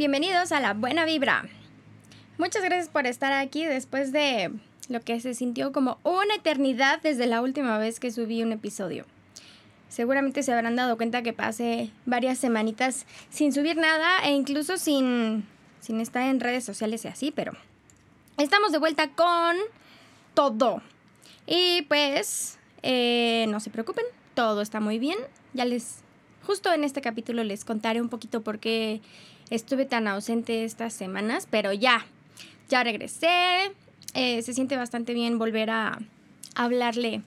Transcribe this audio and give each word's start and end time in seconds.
bienvenidos 0.00 0.50
a 0.50 0.60
La 0.60 0.72
Buena 0.72 1.04
Vibra. 1.04 1.44
Muchas 2.38 2.62
gracias 2.62 2.88
por 2.88 3.06
estar 3.06 3.34
aquí 3.34 3.66
después 3.66 4.12
de 4.12 4.50
lo 4.88 5.02
que 5.02 5.20
se 5.20 5.34
sintió 5.34 5.72
como 5.72 5.98
una 6.04 6.36
eternidad 6.36 7.02
desde 7.02 7.26
la 7.26 7.42
última 7.42 7.76
vez 7.76 8.00
que 8.00 8.10
subí 8.10 8.42
un 8.42 8.52
episodio. 8.52 9.04
Seguramente 9.90 10.42
se 10.42 10.54
habrán 10.54 10.74
dado 10.74 10.96
cuenta 10.96 11.20
que 11.20 11.34
pasé 11.34 11.90
varias 12.06 12.38
semanitas 12.38 13.04
sin 13.28 13.52
subir 13.52 13.76
nada 13.76 14.24
e 14.24 14.30
incluso 14.30 14.78
sin, 14.78 15.44
sin 15.80 16.00
estar 16.00 16.22
en 16.30 16.40
redes 16.40 16.64
sociales 16.64 17.04
y 17.04 17.08
así, 17.08 17.30
pero 17.30 17.52
estamos 18.38 18.72
de 18.72 18.78
vuelta 18.78 19.10
con 19.10 19.58
todo. 20.32 20.80
Y 21.46 21.82
pues, 21.82 22.58
eh, 22.82 23.44
no 23.50 23.60
se 23.60 23.68
preocupen, 23.68 24.06
todo 24.32 24.62
está 24.62 24.80
muy 24.80 24.98
bien. 24.98 25.18
Ya 25.52 25.66
les, 25.66 25.98
justo 26.42 26.72
en 26.72 26.84
este 26.84 27.02
capítulo 27.02 27.44
les 27.44 27.66
contaré 27.66 28.00
un 28.00 28.08
poquito 28.08 28.40
por 28.40 28.60
qué 28.60 29.02
estuve 29.50 29.84
tan 29.84 30.08
ausente 30.08 30.64
estas 30.64 30.94
semanas, 30.94 31.46
pero 31.50 31.72
ya, 31.72 32.06
ya 32.68 32.82
regresé. 32.84 33.72
Eh, 34.14 34.42
se 34.42 34.54
siente 34.54 34.76
bastante 34.76 35.14
bien 35.14 35.38
volver 35.38 35.70
a 35.70 35.98
hablarle 36.54 37.22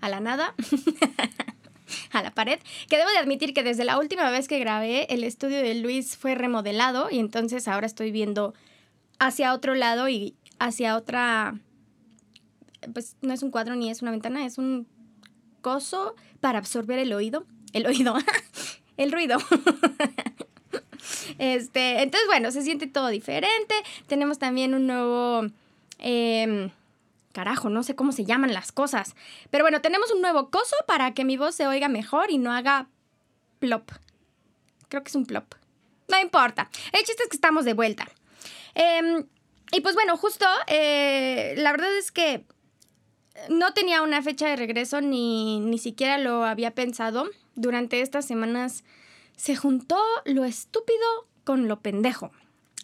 a 0.00 0.08
la 0.08 0.20
nada. 0.20 0.54
a 2.12 2.22
la 2.22 2.30
pared, 2.30 2.58
que 2.88 2.96
debo 2.96 3.10
de 3.10 3.18
admitir 3.18 3.54
que 3.54 3.62
desde 3.62 3.84
la 3.84 3.98
última 3.98 4.30
vez 4.30 4.48
que 4.48 4.58
grabé 4.58 5.06
el 5.12 5.24
estudio 5.24 5.58
de 5.58 5.74
Luis 5.74 6.16
fue 6.16 6.34
remodelado 6.34 7.08
y 7.10 7.18
entonces 7.18 7.68
ahora 7.68 7.86
estoy 7.86 8.10
viendo 8.10 8.54
hacia 9.18 9.52
otro 9.52 9.74
lado 9.74 10.08
y 10.08 10.34
hacia 10.58 10.96
otra, 10.96 11.58
pues 12.92 13.16
no 13.20 13.32
es 13.32 13.42
un 13.42 13.50
cuadro 13.50 13.74
ni 13.74 13.90
es 13.90 14.02
una 14.02 14.10
ventana, 14.10 14.46
es 14.46 14.58
un 14.58 14.86
coso 15.60 16.14
para 16.40 16.58
absorber 16.58 16.98
el 16.98 17.12
oído, 17.12 17.46
el 17.72 17.86
oído, 17.86 18.16
el 18.96 19.12
ruido. 19.12 19.38
Este, 21.38 22.02
entonces, 22.02 22.26
bueno, 22.26 22.50
se 22.50 22.62
siente 22.62 22.86
todo 22.86 23.08
diferente. 23.08 23.74
Tenemos 24.06 24.38
también 24.38 24.74
un 24.74 24.86
nuevo... 24.86 25.46
Em, 25.98 26.70
carajo, 27.32 27.68
no 27.68 27.82
sé 27.82 27.96
cómo 27.96 28.12
se 28.12 28.24
llaman 28.24 28.54
las 28.54 28.72
cosas. 28.72 29.14
Pero 29.50 29.64
bueno, 29.64 29.80
tenemos 29.80 30.10
un 30.12 30.22
nuevo 30.22 30.50
coso 30.50 30.76
para 30.86 31.14
que 31.14 31.24
mi 31.24 31.36
voz 31.36 31.54
se 31.54 31.66
oiga 31.66 31.88
mejor 31.88 32.30
y 32.30 32.38
no 32.38 32.52
haga 32.52 32.86
plop. 33.58 33.90
Creo 34.88 35.02
que 35.02 35.08
es 35.08 35.16
un 35.16 35.26
plop. 35.26 35.54
No 36.08 36.20
importa. 36.20 36.70
El 36.92 37.04
chiste 37.04 37.24
es 37.24 37.28
que 37.28 37.36
estamos 37.36 37.64
de 37.64 37.74
vuelta. 37.74 38.06
Em, 38.74 39.26
y 39.72 39.80
pues 39.80 39.94
bueno, 39.94 40.16
justo, 40.16 40.46
eh, 40.68 41.54
la 41.56 41.72
verdad 41.72 41.96
es 41.96 42.12
que 42.12 42.44
no 43.48 43.74
tenía 43.74 44.02
una 44.02 44.22
fecha 44.22 44.48
de 44.48 44.56
regreso 44.56 45.00
ni, 45.00 45.58
ni 45.60 45.78
siquiera 45.78 46.18
lo 46.18 46.44
había 46.44 46.72
pensado. 46.72 47.28
Durante 47.56 48.00
estas 48.00 48.26
semanas 48.26 48.84
se 49.36 49.56
juntó 49.56 49.98
lo 50.24 50.44
estúpido 50.44 51.26
con 51.44 51.68
lo 51.68 51.80
pendejo. 51.80 52.30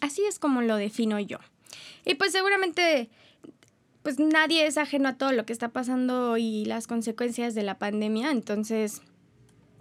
Así 0.01 0.23
es 0.25 0.39
como 0.39 0.61
lo 0.61 0.75
defino 0.75 1.19
yo. 1.19 1.37
Y 2.05 2.15
pues 2.15 2.31
seguramente 2.31 3.09
pues 4.03 4.19
nadie 4.19 4.65
es 4.65 4.77
ajeno 4.77 5.09
a 5.09 5.13
todo 5.13 5.31
lo 5.31 5.45
que 5.45 5.53
está 5.53 5.69
pasando 5.69 6.37
y 6.37 6.65
las 6.65 6.87
consecuencias 6.87 7.53
de 7.53 7.63
la 7.63 7.77
pandemia, 7.77 8.31
entonces 8.31 9.01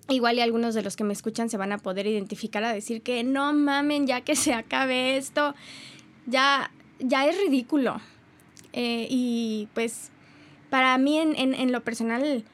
igual 0.08 0.36
y 0.36 0.40
algunos 0.40 0.74
de 0.74 0.82
los 0.82 0.96
que 0.96 1.04
me 1.04 1.12
escuchan 1.12 1.48
se 1.48 1.56
van 1.56 1.72
a 1.72 1.78
poder 1.78 2.06
identificar 2.06 2.62
a 2.64 2.72
decir 2.72 3.00
que 3.02 3.24
no 3.24 3.52
mamen 3.52 4.06
ya 4.06 4.20
que 4.22 4.36
se 4.36 4.52
acabe 4.52 5.16
esto, 5.16 5.54
ya, 6.26 6.70
ya 6.98 7.26
es 7.26 7.38
ridículo. 7.38 8.00
Eh, 8.72 9.06
y 9.10 9.68
pues 9.74 10.10
para 10.68 10.96
mí 10.98 11.18
en, 11.18 11.36
en 11.36 11.72
lo 11.72 11.82
personal 11.82 12.44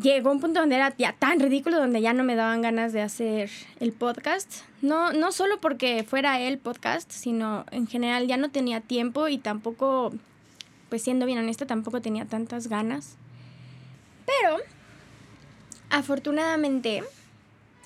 llegó 0.00 0.30
un 0.30 0.40
punto 0.40 0.60
donde 0.60 0.76
era 0.76 0.94
ya 0.96 1.12
tan 1.12 1.40
ridículo, 1.40 1.78
donde 1.78 2.00
ya 2.00 2.12
no 2.12 2.24
me 2.24 2.36
daban 2.36 2.62
ganas 2.62 2.92
de 2.92 3.02
hacer 3.02 3.50
el 3.80 3.92
podcast. 3.92 4.62
No, 4.80 5.12
no 5.12 5.32
solo 5.32 5.60
porque 5.60 6.04
fuera 6.04 6.40
el 6.40 6.58
podcast, 6.58 7.10
sino 7.10 7.64
en 7.70 7.86
general 7.86 8.26
ya 8.26 8.36
no 8.36 8.50
tenía 8.50 8.80
tiempo 8.80 9.28
y 9.28 9.38
tampoco, 9.38 10.12
pues 10.88 11.02
siendo 11.02 11.26
bien 11.26 11.38
honesta, 11.38 11.66
tampoco 11.66 12.00
tenía 12.00 12.24
tantas 12.24 12.68
ganas. 12.68 13.16
Pero, 14.24 14.58
afortunadamente, 15.90 17.02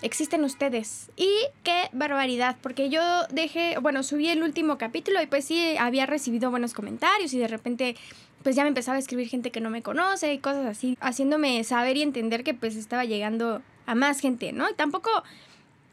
existen 0.02 0.44
ustedes. 0.44 1.10
Y 1.16 1.30
qué 1.62 1.88
barbaridad, 1.92 2.56
porque 2.60 2.90
yo 2.90 3.00
dejé, 3.30 3.78
bueno, 3.78 4.02
subí 4.02 4.28
el 4.28 4.42
último 4.42 4.76
capítulo 4.76 5.22
y 5.22 5.26
pues 5.26 5.44
sí, 5.44 5.76
había 5.78 6.06
recibido 6.06 6.50
buenos 6.50 6.74
comentarios 6.74 7.32
y 7.32 7.38
de 7.38 7.48
repente 7.48 7.96
pues 8.42 8.56
ya 8.56 8.62
me 8.62 8.68
empezaba 8.68 8.96
a 8.96 8.98
escribir 8.98 9.28
gente 9.28 9.50
que 9.50 9.60
no 9.60 9.70
me 9.70 9.82
conoce 9.82 10.32
y 10.32 10.38
cosas 10.38 10.66
así, 10.66 10.96
haciéndome 11.00 11.62
saber 11.64 11.96
y 11.96 12.02
entender 12.02 12.44
que 12.44 12.54
pues 12.54 12.76
estaba 12.76 13.04
llegando 13.04 13.62
a 13.86 13.94
más 13.94 14.20
gente, 14.20 14.52
¿no? 14.52 14.68
Y 14.70 14.74
tampoco, 14.74 15.10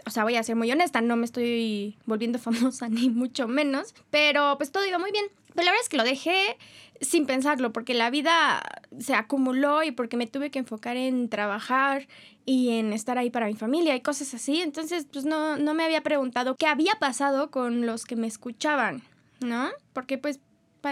o 0.05 0.09
sea, 0.09 0.23
voy 0.23 0.35
a 0.35 0.43
ser 0.43 0.55
muy 0.55 0.71
honesta, 0.71 1.01
no 1.01 1.15
me 1.15 1.25
estoy 1.25 1.97
volviendo 2.05 2.39
famosa 2.39 2.89
ni 2.89 3.09
mucho 3.09 3.47
menos, 3.47 3.93
pero 4.09 4.55
pues 4.57 4.71
todo 4.71 4.85
iba 4.85 4.99
muy 4.99 5.11
bien. 5.11 5.25
Pero 5.55 5.65
la 5.65 5.71
verdad 5.71 5.83
es 5.83 5.89
que 5.89 5.97
lo 5.97 6.03
dejé 6.03 6.57
sin 7.01 7.25
pensarlo, 7.25 7.71
porque 7.71 7.93
la 7.93 8.09
vida 8.09 8.61
se 8.99 9.15
acumuló 9.15 9.83
y 9.83 9.91
porque 9.91 10.17
me 10.17 10.27
tuve 10.27 10.51
que 10.51 10.59
enfocar 10.59 10.97
en 10.97 11.29
trabajar 11.29 12.07
y 12.45 12.71
en 12.71 12.93
estar 12.93 13.17
ahí 13.17 13.29
para 13.29 13.47
mi 13.47 13.55
familia 13.55 13.95
y 13.95 14.01
cosas 14.01 14.33
así. 14.33 14.61
Entonces, 14.61 15.07
pues 15.11 15.25
no, 15.25 15.57
no 15.57 15.73
me 15.73 15.83
había 15.83 16.01
preguntado 16.01 16.55
qué 16.55 16.67
había 16.67 16.95
pasado 16.95 17.51
con 17.51 17.85
los 17.85 18.05
que 18.05 18.15
me 18.15 18.27
escuchaban, 18.27 19.01
¿no? 19.39 19.69
Porque 19.93 20.17
pues 20.17 20.39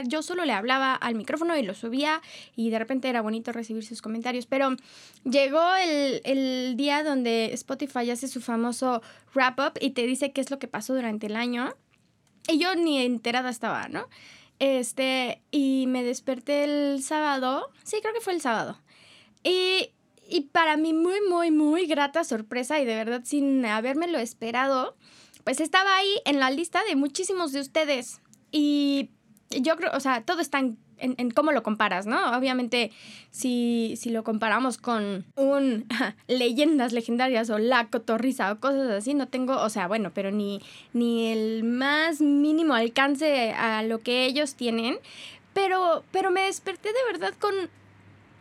yo 0.06 0.22
solo 0.22 0.46
le 0.46 0.54
hablaba 0.54 0.94
al 0.94 1.16
micrófono 1.16 1.58
y 1.58 1.64
lo 1.64 1.74
subía 1.74 2.22
y 2.56 2.70
de 2.70 2.80
repente 2.80 3.10
era 3.10 3.22
bonito 3.22 3.52
recibir 3.52 3.86
sus 3.86 4.02
comentarios. 4.02 4.46
Pero 4.46 4.76
llegó 5.24 5.64
el, 5.76 6.76
día 6.78 7.04
donde 7.04 7.54
Spotify 7.54 8.10
hace 8.12 8.28
su 8.28 8.42
famoso 8.42 9.02
wrap 9.34 9.60
up 9.60 9.74
y 9.80 9.92
te 9.92 10.06
dice 10.06 10.32
qué 10.32 10.42
es 10.42 10.52
lo 10.52 10.60
que 10.60 10.68
pasó 10.68 10.94
durante 10.96 11.28
el 11.28 11.36
año. 11.36 11.74
Y 12.50 12.60
yo 12.60 12.76
ni 12.76 13.00
enterada 13.02 13.50
estaba, 13.50 13.88
¿no? 13.90 14.08
Este, 14.60 15.42
y 15.52 15.86
me 15.88 16.04
desperté 16.04 16.64
el 16.64 17.04
sábado, 17.04 17.70
sí, 17.84 17.98
creo 18.02 18.14
que 18.14 18.22
fue 18.22 18.34
el 18.34 18.42
sábado. 18.42 18.80
Y, 19.44 19.92
y 20.28 20.42
para 20.52 20.78
mí 20.78 20.94
muy, 20.94 21.20
muy, 21.30 21.52
muy 21.52 21.86
grata 21.86 22.24
sorpresa 22.24 22.80
y 22.80 22.86
de 22.86 22.96
verdad 22.96 23.22
sin 23.24 23.66
habérmelo 23.66 24.18
esperado, 24.18 24.96
pues 25.44 25.62
estaba 25.62 25.96
ahí 25.96 26.22
en 26.26 26.40
la 26.40 26.50
lista 26.50 26.84
de 26.84 26.96
muchísimos 26.96 27.52
de 27.52 27.62
ustedes. 27.62 28.22
Y 28.52 29.12
yo 29.50 29.76
creo, 29.78 29.92
o 29.94 30.00
sea, 30.00 30.22
todo 30.22 30.42
está 30.42 30.60
en, 30.60 30.78
en, 30.98 31.32
cómo 31.32 31.52
lo 31.52 31.64
comparas, 31.64 32.06
¿no? 32.06 32.38
Obviamente, 32.38 32.92
si, 33.32 33.96
si 33.98 34.10
lo 34.10 34.24
comparamos 34.24 34.78
con 34.78 35.26
un 35.36 35.86
leyendas 36.28 36.92
legendarias 36.92 37.50
o 37.50 37.58
la 37.58 37.88
cotorriza 37.88 38.52
o 38.52 38.60
cosas 38.60 38.90
así, 38.90 39.14
no 39.14 39.28
tengo, 39.28 39.62
o 39.62 39.70
sea, 39.70 39.88
bueno, 39.88 40.12
pero 40.14 40.32
ni, 40.32 40.62
ni 40.94 41.32
el 41.32 41.64
más 41.64 42.20
mínimo 42.22 42.74
alcance 42.74 43.52
a 43.52 43.84
lo 43.84 44.00
que 44.00 44.26
ellos 44.26 44.56
tienen. 44.56 44.98
Pero, 45.54 46.04
pero 46.12 46.30
me 46.30 46.42
desperté 46.42 46.90
de 46.90 47.12
verdad 47.12 47.34
con 47.40 47.54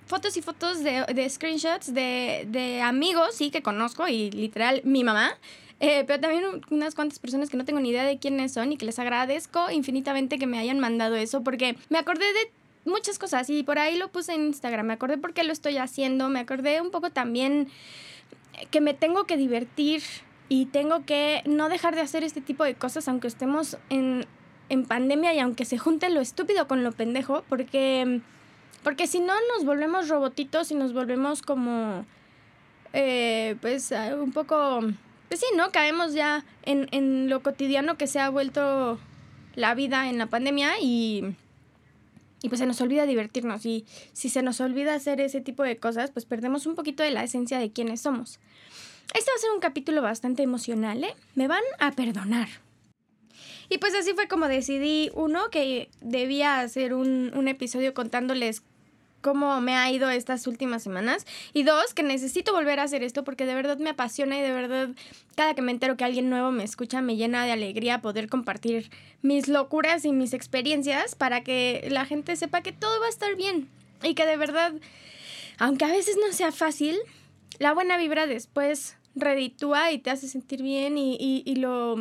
fotos 0.06 0.36
y 0.36 0.42
fotos 0.42 0.82
de, 0.82 1.04
de 1.14 1.30
screenshots 1.30 1.92
de, 1.92 2.46
de 2.48 2.82
amigos, 2.82 3.34
sí, 3.34 3.50
que 3.50 3.62
conozco 3.62 4.06
y 4.08 4.30
literal 4.30 4.80
mi 4.84 5.02
mamá 5.02 5.36
eh, 5.80 6.04
pero 6.06 6.20
también 6.20 6.44
unas 6.70 6.94
cuantas 6.94 7.18
personas 7.18 7.50
que 7.50 7.56
no 7.56 7.64
tengo 7.64 7.80
ni 7.80 7.90
idea 7.90 8.04
de 8.04 8.18
quiénes 8.18 8.52
son 8.52 8.72
y 8.72 8.76
que 8.78 8.86
les 8.86 8.98
agradezco 8.98 9.70
infinitamente 9.70 10.38
que 10.38 10.46
me 10.46 10.58
hayan 10.58 10.78
mandado 10.78 11.16
eso 11.16 11.42
porque 11.42 11.76
me 11.90 11.98
acordé 11.98 12.24
de 12.32 12.50
muchas 12.86 13.18
cosas 13.18 13.50
y 13.50 13.62
por 13.62 13.78
ahí 13.78 13.96
lo 13.96 14.08
puse 14.08 14.32
en 14.34 14.46
Instagram. 14.46 14.86
Me 14.86 14.94
acordé 14.94 15.18
por 15.18 15.34
qué 15.34 15.44
lo 15.44 15.52
estoy 15.52 15.76
haciendo, 15.76 16.28
me 16.30 16.40
acordé 16.40 16.80
un 16.80 16.90
poco 16.90 17.10
también 17.10 17.68
que 18.70 18.80
me 18.80 18.94
tengo 18.94 19.24
que 19.24 19.36
divertir 19.36 20.02
y 20.48 20.66
tengo 20.66 21.04
que 21.04 21.42
no 21.44 21.68
dejar 21.68 21.94
de 21.94 22.00
hacer 22.00 22.22
este 22.24 22.40
tipo 22.40 22.64
de 22.64 22.74
cosas 22.74 23.06
aunque 23.08 23.28
estemos 23.28 23.76
en, 23.90 24.24
en 24.70 24.86
pandemia 24.86 25.34
y 25.34 25.40
aunque 25.40 25.66
se 25.66 25.76
junte 25.76 26.08
lo 26.08 26.20
estúpido 26.20 26.66
con 26.68 26.84
lo 26.84 26.92
pendejo 26.92 27.44
porque, 27.50 28.20
porque 28.82 29.06
si 29.06 29.20
no 29.20 29.34
nos 29.54 29.66
volvemos 29.66 30.08
robotitos 30.08 30.70
y 30.70 30.74
nos 30.74 30.94
volvemos 30.94 31.42
como 31.42 32.06
eh, 32.94 33.56
pues 33.60 33.92
un 34.18 34.32
poco 34.32 34.80
pues 35.28 35.40
sí, 35.40 35.46
¿no? 35.56 35.70
Caemos 35.70 36.14
ya 36.14 36.44
en, 36.62 36.88
en 36.92 37.28
lo 37.28 37.42
cotidiano 37.42 37.96
que 37.96 38.06
se 38.06 38.20
ha 38.20 38.28
vuelto 38.28 38.98
la 39.54 39.74
vida 39.74 40.08
en 40.08 40.18
la 40.18 40.26
pandemia 40.26 40.78
y, 40.80 41.34
y 42.42 42.48
pues 42.48 42.60
se 42.60 42.66
nos 42.66 42.80
olvida 42.80 43.06
divertirnos. 43.06 43.66
Y 43.66 43.86
si 44.12 44.28
se 44.28 44.42
nos 44.42 44.60
olvida 44.60 44.94
hacer 44.94 45.20
ese 45.20 45.40
tipo 45.40 45.62
de 45.62 45.78
cosas, 45.78 46.10
pues 46.10 46.26
perdemos 46.26 46.66
un 46.66 46.74
poquito 46.74 47.02
de 47.02 47.10
la 47.10 47.24
esencia 47.24 47.58
de 47.58 47.72
quiénes 47.72 48.02
somos. 48.02 48.38
Este 49.14 49.30
va 49.30 49.36
a 49.36 49.40
ser 49.40 49.50
un 49.54 49.60
capítulo 49.60 50.02
bastante 50.02 50.42
emocional, 50.42 51.02
¿eh? 51.02 51.14
Me 51.34 51.48
van 51.48 51.62
a 51.78 51.92
perdonar. 51.92 52.48
Y 53.68 53.78
pues 53.78 53.94
así 53.94 54.12
fue 54.14 54.28
como 54.28 54.46
decidí, 54.46 55.10
uno, 55.14 55.50
que 55.50 55.90
debía 56.00 56.60
hacer 56.60 56.94
un, 56.94 57.32
un 57.34 57.48
episodio 57.48 57.94
contándoles 57.94 58.62
cómo 59.26 59.60
me 59.60 59.74
ha 59.74 59.90
ido 59.90 60.08
estas 60.08 60.46
últimas 60.46 60.84
semanas. 60.84 61.26
Y 61.52 61.64
dos, 61.64 61.94
que 61.94 62.04
necesito 62.04 62.52
volver 62.52 62.78
a 62.78 62.84
hacer 62.84 63.02
esto 63.02 63.24
porque 63.24 63.44
de 63.44 63.56
verdad 63.56 63.76
me 63.78 63.90
apasiona 63.90 64.38
y 64.38 64.40
de 64.40 64.52
verdad 64.52 64.90
cada 65.34 65.52
que 65.54 65.62
me 65.62 65.72
entero 65.72 65.96
que 65.96 66.04
alguien 66.04 66.30
nuevo 66.30 66.52
me 66.52 66.62
escucha 66.62 67.02
me 67.02 67.16
llena 67.16 67.44
de 67.44 67.50
alegría 67.50 68.00
poder 68.00 68.28
compartir 68.28 68.88
mis 69.22 69.48
locuras 69.48 70.04
y 70.04 70.12
mis 70.12 70.32
experiencias 70.32 71.16
para 71.16 71.42
que 71.42 71.88
la 71.90 72.04
gente 72.04 72.36
sepa 72.36 72.60
que 72.60 72.70
todo 72.70 73.00
va 73.00 73.06
a 73.06 73.08
estar 73.08 73.34
bien 73.34 73.68
y 74.04 74.14
que 74.14 74.26
de 74.26 74.36
verdad, 74.36 74.72
aunque 75.58 75.86
a 75.86 75.88
veces 75.90 76.16
no 76.24 76.32
sea 76.32 76.52
fácil, 76.52 76.96
la 77.58 77.74
buena 77.74 77.96
vibra 77.96 78.28
después 78.28 78.96
reditúa 79.16 79.90
y 79.90 79.98
te 79.98 80.10
hace 80.10 80.28
sentir 80.28 80.62
bien 80.62 80.98
y, 80.98 81.16
y, 81.18 81.42
y 81.44 81.56
lo 81.56 81.96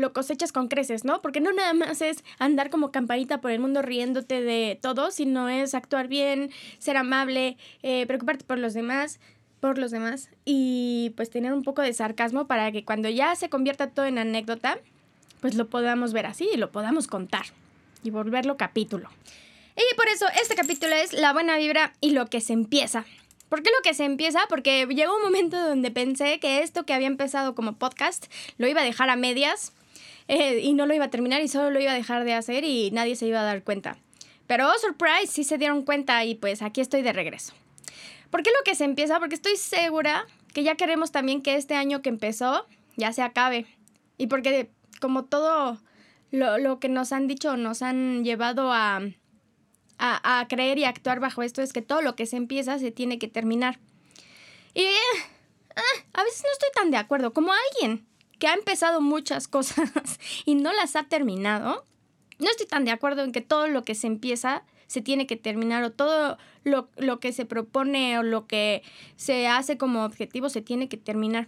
lo 0.00 0.12
cosechas 0.12 0.52
con 0.52 0.68
creces, 0.68 1.04
¿no? 1.04 1.22
Porque 1.22 1.40
no 1.40 1.52
nada 1.52 1.72
más 1.74 2.00
es 2.02 2.24
andar 2.38 2.70
como 2.70 2.90
campanita 2.90 3.40
por 3.40 3.50
el 3.50 3.60
mundo 3.60 3.82
riéndote 3.82 4.42
de 4.42 4.78
todo, 4.80 5.10
sino 5.10 5.48
es 5.48 5.74
actuar 5.74 6.08
bien, 6.08 6.50
ser 6.78 6.96
amable, 6.96 7.56
eh, 7.82 8.06
preocuparte 8.06 8.44
por 8.44 8.58
los 8.58 8.74
demás 8.74 9.20
por 9.60 9.76
los 9.76 9.90
demás 9.90 10.30
y 10.44 11.12
pues 11.16 11.30
tener 11.30 11.52
un 11.52 11.62
poco 11.62 11.82
de 11.82 11.92
sarcasmo 11.92 12.46
para 12.46 12.72
que 12.72 12.84
cuando 12.84 13.08
ya 13.08 13.36
se 13.36 13.50
convierta 13.50 13.90
todo 13.90 14.06
en 14.06 14.18
anécdota, 14.18 14.78
pues 15.40 15.54
lo 15.54 15.68
podamos 15.68 16.12
ver 16.12 16.26
así 16.26 16.48
y 16.52 16.56
lo 16.56 16.72
podamos 16.72 17.06
contar 17.06 17.44
y 18.02 18.10
volverlo 18.10 18.56
capítulo. 18.56 19.10
Y 19.76 19.94
por 19.94 20.08
eso 20.08 20.26
este 20.40 20.54
capítulo 20.54 20.94
es 20.94 21.12
la 21.12 21.32
buena 21.32 21.56
vibra 21.56 21.92
y 22.00 22.10
lo 22.10 22.26
que 22.26 22.40
se 22.40 22.52
empieza. 22.52 23.04
¿Por 23.48 23.62
qué 23.62 23.70
lo 23.70 23.82
que 23.82 23.94
se 23.94 24.04
empieza? 24.04 24.40
Porque 24.48 24.86
llegó 24.86 25.16
un 25.16 25.22
momento 25.22 25.58
donde 25.58 25.90
pensé 25.90 26.38
que 26.38 26.62
esto 26.62 26.84
que 26.84 26.94
había 26.94 27.08
empezado 27.08 27.54
como 27.54 27.74
podcast 27.74 28.26
lo 28.58 28.68
iba 28.68 28.80
a 28.80 28.84
dejar 28.84 29.10
a 29.10 29.16
medias 29.16 29.72
eh, 30.32 30.60
y 30.60 30.74
no 30.74 30.86
lo 30.86 30.94
iba 30.94 31.06
a 31.06 31.10
terminar 31.10 31.42
y 31.42 31.48
solo 31.48 31.72
lo 31.72 31.80
iba 31.80 31.90
a 31.90 31.94
dejar 31.96 32.22
de 32.22 32.34
hacer 32.34 32.62
y 32.62 32.92
nadie 32.92 33.16
se 33.16 33.26
iba 33.26 33.40
a 33.40 33.42
dar 33.42 33.64
cuenta. 33.64 33.96
Pero, 34.46 34.68
oh, 34.68 34.78
surprise, 34.78 35.26
sí 35.26 35.42
se 35.42 35.58
dieron 35.58 35.82
cuenta 35.82 36.24
y 36.24 36.36
pues 36.36 36.62
aquí 36.62 36.80
estoy 36.80 37.02
de 37.02 37.12
regreso. 37.12 37.52
¿Por 38.30 38.44
qué 38.44 38.50
lo 38.56 38.62
que 38.64 38.76
se 38.76 38.84
empieza? 38.84 39.18
Porque 39.18 39.34
estoy 39.34 39.56
segura 39.56 40.28
que 40.54 40.62
ya 40.62 40.76
queremos 40.76 41.10
también 41.10 41.42
que 41.42 41.56
este 41.56 41.74
año 41.74 42.00
que 42.00 42.10
empezó 42.10 42.64
ya 42.96 43.12
se 43.12 43.22
acabe. 43.22 43.66
Y 44.18 44.28
porque 44.28 44.70
como 45.00 45.24
todo 45.24 45.80
lo, 46.30 46.58
lo 46.58 46.78
que 46.78 46.88
nos 46.88 47.10
han 47.10 47.26
dicho, 47.26 47.56
nos 47.56 47.82
han 47.82 48.22
llevado 48.22 48.72
a, 48.72 49.00
a, 49.98 50.46
creer 50.48 50.78
y 50.78 50.84
actuar 50.84 51.18
bajo 51.18 51.42
esto 51.42 51.60
es 51.60 51.72
que 51.72 51.82
todo 51.82 52.02
lo 52.02 52.14
que 52.14 52.26
se 52.26 52.36
empieza 52.36 52.78
se 52.78 52.92
tiene 52.92 53.18
que 53.18 53.26
terminar. 53.26 53.80
Y 54.74 54.82
eh, 54.82 54.94
ah, 55.74 56.20
a 56.20 56.22
veces 56.22 56.44
no 56.44 56.52
estoy 56.52 56.68
tan 56.72 56.92
de 56.92 56.98
acuerdo. 56.98 57.32
Como 57.32 57.52
alguien 57.52 58.06
que 58.40 58.48
ha 58.48 58.54
empezado 58.54 59.00
muchas 59.00 59.46
cosas 59.56 60.18
y 60.44 60.56
no 60.56 60.72
las 60.72 60.96
ha 60.96 61.04
terminado, 61.04 61.84
no 62.40 62.50
estoy 62.50 62.66
tan 62.66 62.84
de 62.84 62.90
acuerdo 62.90 63.22
en 63.22 63.30
que 63.30 63.40
todo 63.40 63.68
lo 63.68 63.84
que 63.84 63.94
se 63.94 64.08
empieza 64.08 64.64
se 64.88 65.02
tiene 65.02 65.28
que 65.28 65.36
terminar 65.36 65.84
o 65.84 65.92
todo 65.92 66.36
lo, 66.64 66.88
lo 66.96 67.20
que 67.20 67.32
se 67.32 67.44
propone 67.44 68.18
o 68.18 68.24
lo 68.24 68.48
que 68.48 68.82
se 69.14 69.46
hace 69.46 69.78
como 69.78 70.04
objetivo 70.04 70.48
se 70.48 70.62
tiene 70.62 70.88
que 70.88 70.96
terminar. 70.96 71.46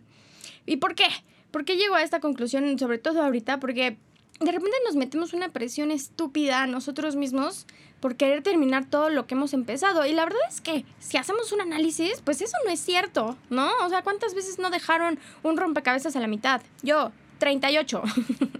¿Y 0.64 0.76
por 0.76 0.94
qué? 0.94 1.06
¿Por 1.50 1.64
qué 1.64 1.76
llego 1.76 1.96
a 1.96 2.04
esta 2.04 2.20
conclusión? 2.20 2.78
Sobre 2.78 2.98
todo 2.98 3.20
ahorita, 3.20 3.58
porque 3.58 3.96
de 4.44 4.52
repente 4.52 4.76
nos 4.84 4.96
metemos 4.96 5.32
una 5.32 5.48
presión 5.50 5.90
estúpida 5.90 6.62
a 6.62 6.66
nosotros 6.66 7.16
mismos 7.16 7.66
por 8.00 8.16
querer 8.16 8.42
terminar 8.42 8.84
todo 8.86 9.10
lo 9.10 9.26
que 9.26 9.34
hemos 9.34 9.54
empezado. 9.54 10.04
Y 10.06 10.12
la 10.12 10.24
verdad 10.24 10.40
es 10.48 10.60
que 10.60 10.84
si 10.98 11.16
hacemos 11.16 11.52
un 11.52 11.60
análisis, 11.60 12.20
pues 12.24 12.42
eso 12.42 12.56
no 12.64 12.70
es 12.70 12.80
cierto, 12.80 13.36
¿no? 13.48 13.70
O 13.84 13.88
sea, 13.88 14.02
¿cuántas 14.02 14.34
veces 14.34 14.58
no 14.58 14.70
dejaron 14.70 15.18
un 15.42 15.56
rompecabezas 15.56 16.16
a 16.16 16.20
la 16.20 16.26
mitad? 16.26 16.62
Yo, 16.82 17.12
38. 17.38 18.02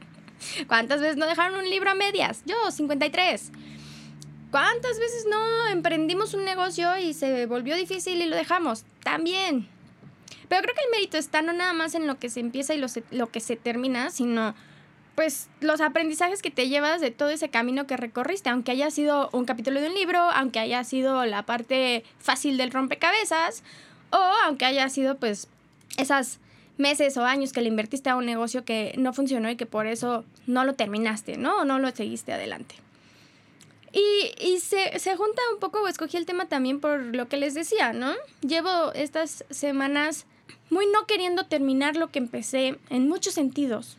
¿Cuántas 0.69 1.01
veces 1.01 1.17
no 1.17 1.27
dejaron 1.27 1.59
un 1.59 1.69
libro 1.69 1.91
a 1.91 1.95
medias? 1.95 2.43
Yo, 2.47 2.71
53. 2.71 3.51
¿Cuántas 4.53 4.99
veces 4.99 5.27
no 5.29 5.69
emprendimos 5.69 6.35
un 6.35 6.45
negocio 6.45 6.99
y 6.99 7.15
se 7.15 7.47
volvió 7.47 7.75
difícil 7.75 8.21
y 8.21 8.27
lo 8.27 8.37
dejamos? 8.37 8.85
También. 9.03 9.67
Pero 10.49 10.63
creo 10.63 10.75
que 10.75 10.85
el 10.85 10.91
mérito 10.91 11.17
está 11.17 11.43
no 11.43 11.53
nada 11.53 11.73
más 11.73 11.95
en 11.95 12.07
lo 12.07 12.19
que 12.19 12.29
se 12.29 12.41
empieza 12.41 12.75
y 12.75 12.79
lo, 12.79 12.87
lo 13.11 13.31
que 13.31 13.41
se 13.41 13.57
termina, 13.57 14.11
sino 14.11 14.55
pues 15.15 15.49
los 15.61 15.81
aprendizajes 15.81 16.41
que 16.43 16.51
te 16.51 16.69
llevas 16.69 17.01
de 17.01 17.11
todo 17.11 17.31
ese 17.31 17.51
camino 17.51 17.87
que 17.87 17.97
recorriste, 17.97 18.49
aunque 18.49 18.73
haya 18.73 18.91
sido 18.91 19.29
un 19.33 19.45
capítulo 19.45 19.81
de 19.81 19.89
un 19.89 19.95
libro, 19.95 20.19
aunque 20.19 20.59
haya 20.59 20.83
sido 20.85 21.25
la 21.27 21.45
parte 21.45 22.05
fácil 22.19 22.57
del 22.57 22.71
rompecabezas, 22.71 23.63
o 24.11 24.17
aunque 24.17 24.65
haya 24.65 24.89
sido 24.89 25.17
pues 25.17 25.49
esas 25.99 26.39
meses 26.79 27.17
o 27.17 27.25
años 27.25 27.53
que 27.53 27.61
le 27.61 27.69
invertiste 27.69 28.09
a 28.09 28.17
un 28.17 28.25
negocio 28.25 28.65
que 28.65 28.95
no 28.97 29.13
funcionó 29.13 29.51
y 29.51 29.57
que 29.57 29.67
por 29.67 29.87
eso 29.87 30.25
no 30.47 30.65
lo 30.65 30.75
terminaste, 30.75 31.37
¿no? 31.37 31.59
O 31.59 31.65
no 31.65 31.79
lo 31.79 31.91
seguiste 31.91 32.33
adelante. 32.33 32.75
Y, 33.93 34.33
y 34.43 34.61
se, 34.61 34.99
se 34.99 35.17
junta 35.17 35.43
un 35.53 35.61
poco, 35.61 35.87
escogí 35.87 36.17
el 36.17 36.25
tema 36.25 36.47
también 36.47 36.81
por 36.81 37.15
lo 37.15 37.29
que 37.29 37.37
les 37.37 37.53
decía, 37.53 37.93
¿no? 37.93 38.15
Llevo 38.41 38.93
estas 38.95 39.45
semanas 39.51 40.25
muy 40.71 40.87
no 40.87 41.07
queriendo 41.07 41.45
terminar 41.45 41.97
lo 41.97 42.11
que 42.11 42.19
empecé 42.19 42.79
en 42.89 43.09
muchos 43.09 43.35
sentidos 43.35 43.99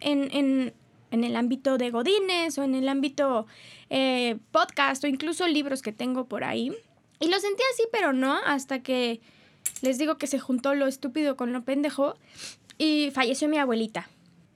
en, 0.00 0.72
el 1.10 1.36
ámbito 1.36 1.78
de 1.78 1.90
Godines 1.90 2.58
o 2.58 2.62
en 2.62 2.74
el 2.74 2.88
ámbito 2.88 3.46
eh, 3.90 4.36
podcast 4.50 5.02
o 5.04 5.06
incluso 5.06 5.46
libros 5.46 5.82
que 5.82 5.92
tengo 5.92 6.26
por 6.26 6.44
ahí. 6.44 6.72
Y 7.20 7.28
lo 7.28 7.40
sentí 7.40 7.62
así, 7.72 7.84
pero 7.90 8.12
no, 8.12 8.34
hasta 8.44 8.82
que 8.82 9.20
les 9.80 9.98
digo 9.98 10.18
que 10.18 10.26
se 10.26 10.38
juntó 10.38 10.74
lo 10.74 10.86
estúpido 10.86 11.36
con 11.36 11.52
lo 11.52 11.64
pendejo 11.64 12.16
y 12.78 13.10
falleció 13.12 13.48
mi 13.48 13.58
abuelita. 13.58 14.08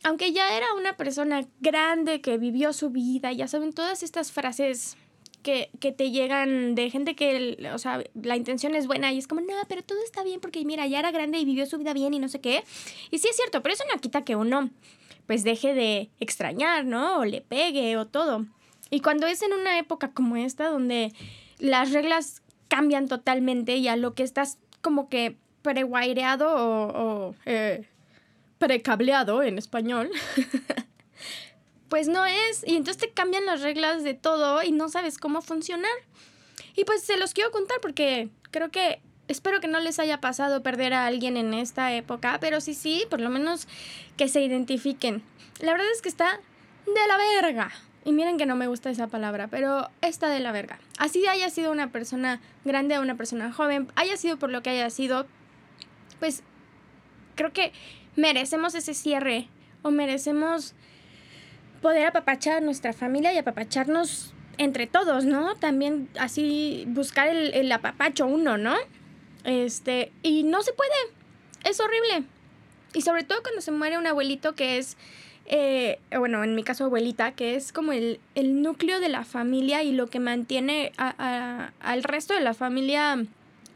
Aunque 0.02 0.32
ya 0.32 0.56
era 0.56 0.72
una 0.75 0.96
persona 0.96 1.46
grande 1.60 2.20
que 2.20 2.38
vivió 2.38 2.72
su 2.72 2.90
vida, 2.90 3.32
ya 3.32 3.48
saben, 3.48 3.72
todas 3.72 4.02
estas 4.02 4.32
frases 4.32 4.96
que, 5.42 5.70
que, 5.78 5.92
te 5.92 6.10
llegan 6.10 6.75
de 6.75 6.90
gente 6.90 7.14
que, 7.14 7.58
o 7.72 7.78
sea, 7.78 8.02
la 8.14 8.37
intención 8.37 8.75
es 8.75 8.87
buena 8.87 9.12
y 9.12 9.19
es 9.19 9.26
como, 9.26 9.42
no, 9.42 9.54
pero 9.69 9.82
todo 9.82 9.98
está 10.02 10.22
bien 10.22 10.40
porque 10.40 10.64
mira, 10.64 10.87
ya 10.87 10.98
era 10.98 11.10
grande 11.10 11.38
y 11.38 11.44
vivió 11.44 11.66
su 11.66 11.78
vida 11.78 11.92
bien 11.92 12.14
y 12.14 12.19
no 12.19 12.28
sé 12.28 12.40
qué. 12.40 12.62
Y 13.10 13.19
sí 13.19 13.28
es 13.28 13.37
cierto, 13.37 13.62
pero 13.62 13.75
eso 13.75 13.84
no 13.92 14.00
quita 14.00 14.25
que 14.25 14.37
uno 14.37 14.70
pues 15.30 15.44
deje 15.44 15.74
de 15.74 16.10
extrañar, 16.18 16.84
¿no? 16.84 17.20
O 17.20 17.24
le 17.24 17.40
pegue 17.40 17.96
o 17.96 18.04
todo. 18.04 18.46
Y 18.90 19.00
cuando 19.00 19.28
es 19.28 19.42
en 19.42 19.52
una 19.52 19.78
época 19.78 20.10
como 20.10 20.34
esta, 20.34 20.68
donde 20.68 21.12
las 21.60 21.92
reglas 21.92 22.42
cambian 22.66 23.06
totalmente 23.06 23.76
y 23.76 23.86
a 23.86 23.94
lo 23.94 24.14
que 24.14 24.24
estás 24.24 24.58
como 24.80 25.08
que 25.08 25.36
preguaireado 25.62 26.52
o, 26.52 27.28
o 27.28 27.34
eh, 27.46 27.86
precableado 28.58 29.44
en 29.44 29.56
español, 29.56 30.10
pues 31.88 32.08
no 32.08 32.26
es. 32.26 32.66
Y 32.66 32.74
entonces 32.74 33.00
te 33.00 33.10
cambian 33.12 33.46
las 33.46 33.60
reglas 33.60 34.02
de 34.02 34.14
todo 34.14 34.64
y 34.64 34.72
no 34.72 34.88
sabes 34.88 35.16
cómo 35.16 35.42
funcionar. 35.42 35.92
Y 36.74 36.84
pues 36.86 37.04
se 37.04 37.16
los 37.16 37.34
quiero 37.34 37.52
contar 37.52 37.78
porque 37.80 38.30
creo 38.50 38.72
que 38.72 39.00
espero 39.30 39.60
que 39.60 39.68
no 39.68 39.80
les 39.80 39.98
haya 39.98 40.20
pasado 40.20 40.62
perder 40.62 40.92
a 40.92 41.06
alguien 41.06 41.36
en 41.36 41.54
esta 41.54 41.92
época, 41.92 42.38
pero 42.40 42.60
sí, 42.60 42.74
sí, 42.74 43.04
por 43.08 43.20
lo 43.20 43.30
menos 43.30 43.68
que 44.16 44.28
se 44.28 44.42
identifiquen. 44.42 45.22
La 45.60 45.72
verdad 45.72 45.86
es 45.94 46.02
que 46.02 46.08
está 46.08 46.40
de 46.86 47.06
la 47.08 47.16
verga. 47.40 47.70
Y 48.04 48.12
miren 48.12 48.38
que 48.38 48.46
no 48.46 48.56
me 48.56 48.66
gusta 48.66 48.90
esa 48.90 49.08
palabra, 49.08 49.48
pero 49.48 49.88
está 50.00 50.28
de 50.28 50.40
la 50.40 50.52
verga. 50.52 50.78
Así 50.98 51.26
haya 51.26 51.50
sido 51.50 51.70
una 51.70 51.92
persona 51.92 52.40
grande 52.64 52.99
o 52.99 53.02
una 53.02 53.14
persona 53.14 53.52
joven, 53.52 53.88
haya 53.94 54.16
sido 54.16 54.38
por 54.38 54.50
lo 54.50 54.62
que 54.62 54.70
haya 54.70 54.88
sido, 54.90 55.26
pues 56.18 56.42
creo 57.37 57.52
que 57.52 57.72
merecemos 58.16 58.75
ese 58.75 58.94
cierre 58.94 59.49
o 59.82 59.90
merecemos 59.90 60.75
poder 61.82 62.06
apapachar 62.06 62.58
a 62.58 62.60
nuestra 62.60 62.92
familia 62.92 63.32
y 63.32 63.38
apapacharnos 63.38 64.32
entre 64.58 64.87
todos, 64.87 65.25
¿no? 65.25 65.54
También 65.56 66.08
así 66.18 66.84
buscar 66.88 67.28
el, 67.28 67.54
el 67.54 67.70
apapacho 67.70 68.26
uno, 68.26 68.58
¿no? 68.58 68.75
Este, 69.44 70.12
y 70.23 70.42
no 70.42 70.62
se 70.62 70.73
puede. 70.73 70.90
Es 71.64 71.80
horrible. 71.80 72.25
Y 72.94 73.02
sobre 73.02 73.25
todo 73.25 73.42
cuando 73.42 73.61
se 73.61 73.70
muere 73.70 73.99
un 73.99 74.06
abuelito 74.06 74.54
que 74.54 74.78
es, 74.78 74.97
eh, 75.47 75.99
bueno, 76.16 76.42
en 76.42 76.54
mi 76.54 76.64
caso 76.64 76.85
abuelita, 76.85 77.32
que 77.32 77.54
es 77.54 77.73
como 77.73 77.92
el, 77.92 78.20
núcleo 78.35 79.00
de 79.00 79.09
la 79.09 79.25
familia 79.25 79.82
y 79.82 79.92
lo 79.92 80.09
que 80.09 80.20
mantiene 80.20 80.92
al 80.97 82.02
resto 82.02 82.35
de 82.35 82.40
la 82.40 82.54
familia 82.54 83.25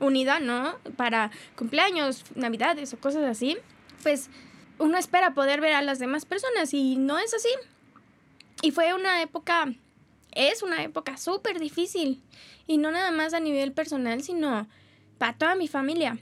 unida, 0.01 0.41
¿no? 0.41 0.77
Para 0.97 1.31
cumpleaños, 1.57 2.25
navidades 2.35 2.93
o 2.93 2.99
cosas 2.99 3.25
así. 3.25 3.57
Pues 4.03 4.31
uno 4.79 4.99
espera 4.99 5.35
poder 5.35 5.61
ver 5.61 5.75
a 5.75 5.83
las 5.83 5.99
demás 5.99 6.25
personas 6.25 6.75
y 6.75 6.97
no 6.97 7.19
es 7.19 7.33
así. 7.33 7.51
Y 8.63 8.73
fue 8.73 8.95
una 8.95 9.23
época, 9.23 9.73
es 10.33 10.63
una 10.63 10.83
época 10.83 11.17
súper 11.17 11.61
difícil. 11.61 12.21
Y 12.67 12.79
no 12.79 12.91
nada 12.91 13.11
más 13.11 13.35
a 13.35 13.41
nivel 13.41 13.73
personal, 13.73 14.23
sino 14.23 14.67
para 15.19 15.37
toda 15.37 15.55
mi 15.55 15.69
familia. 15.69 16.19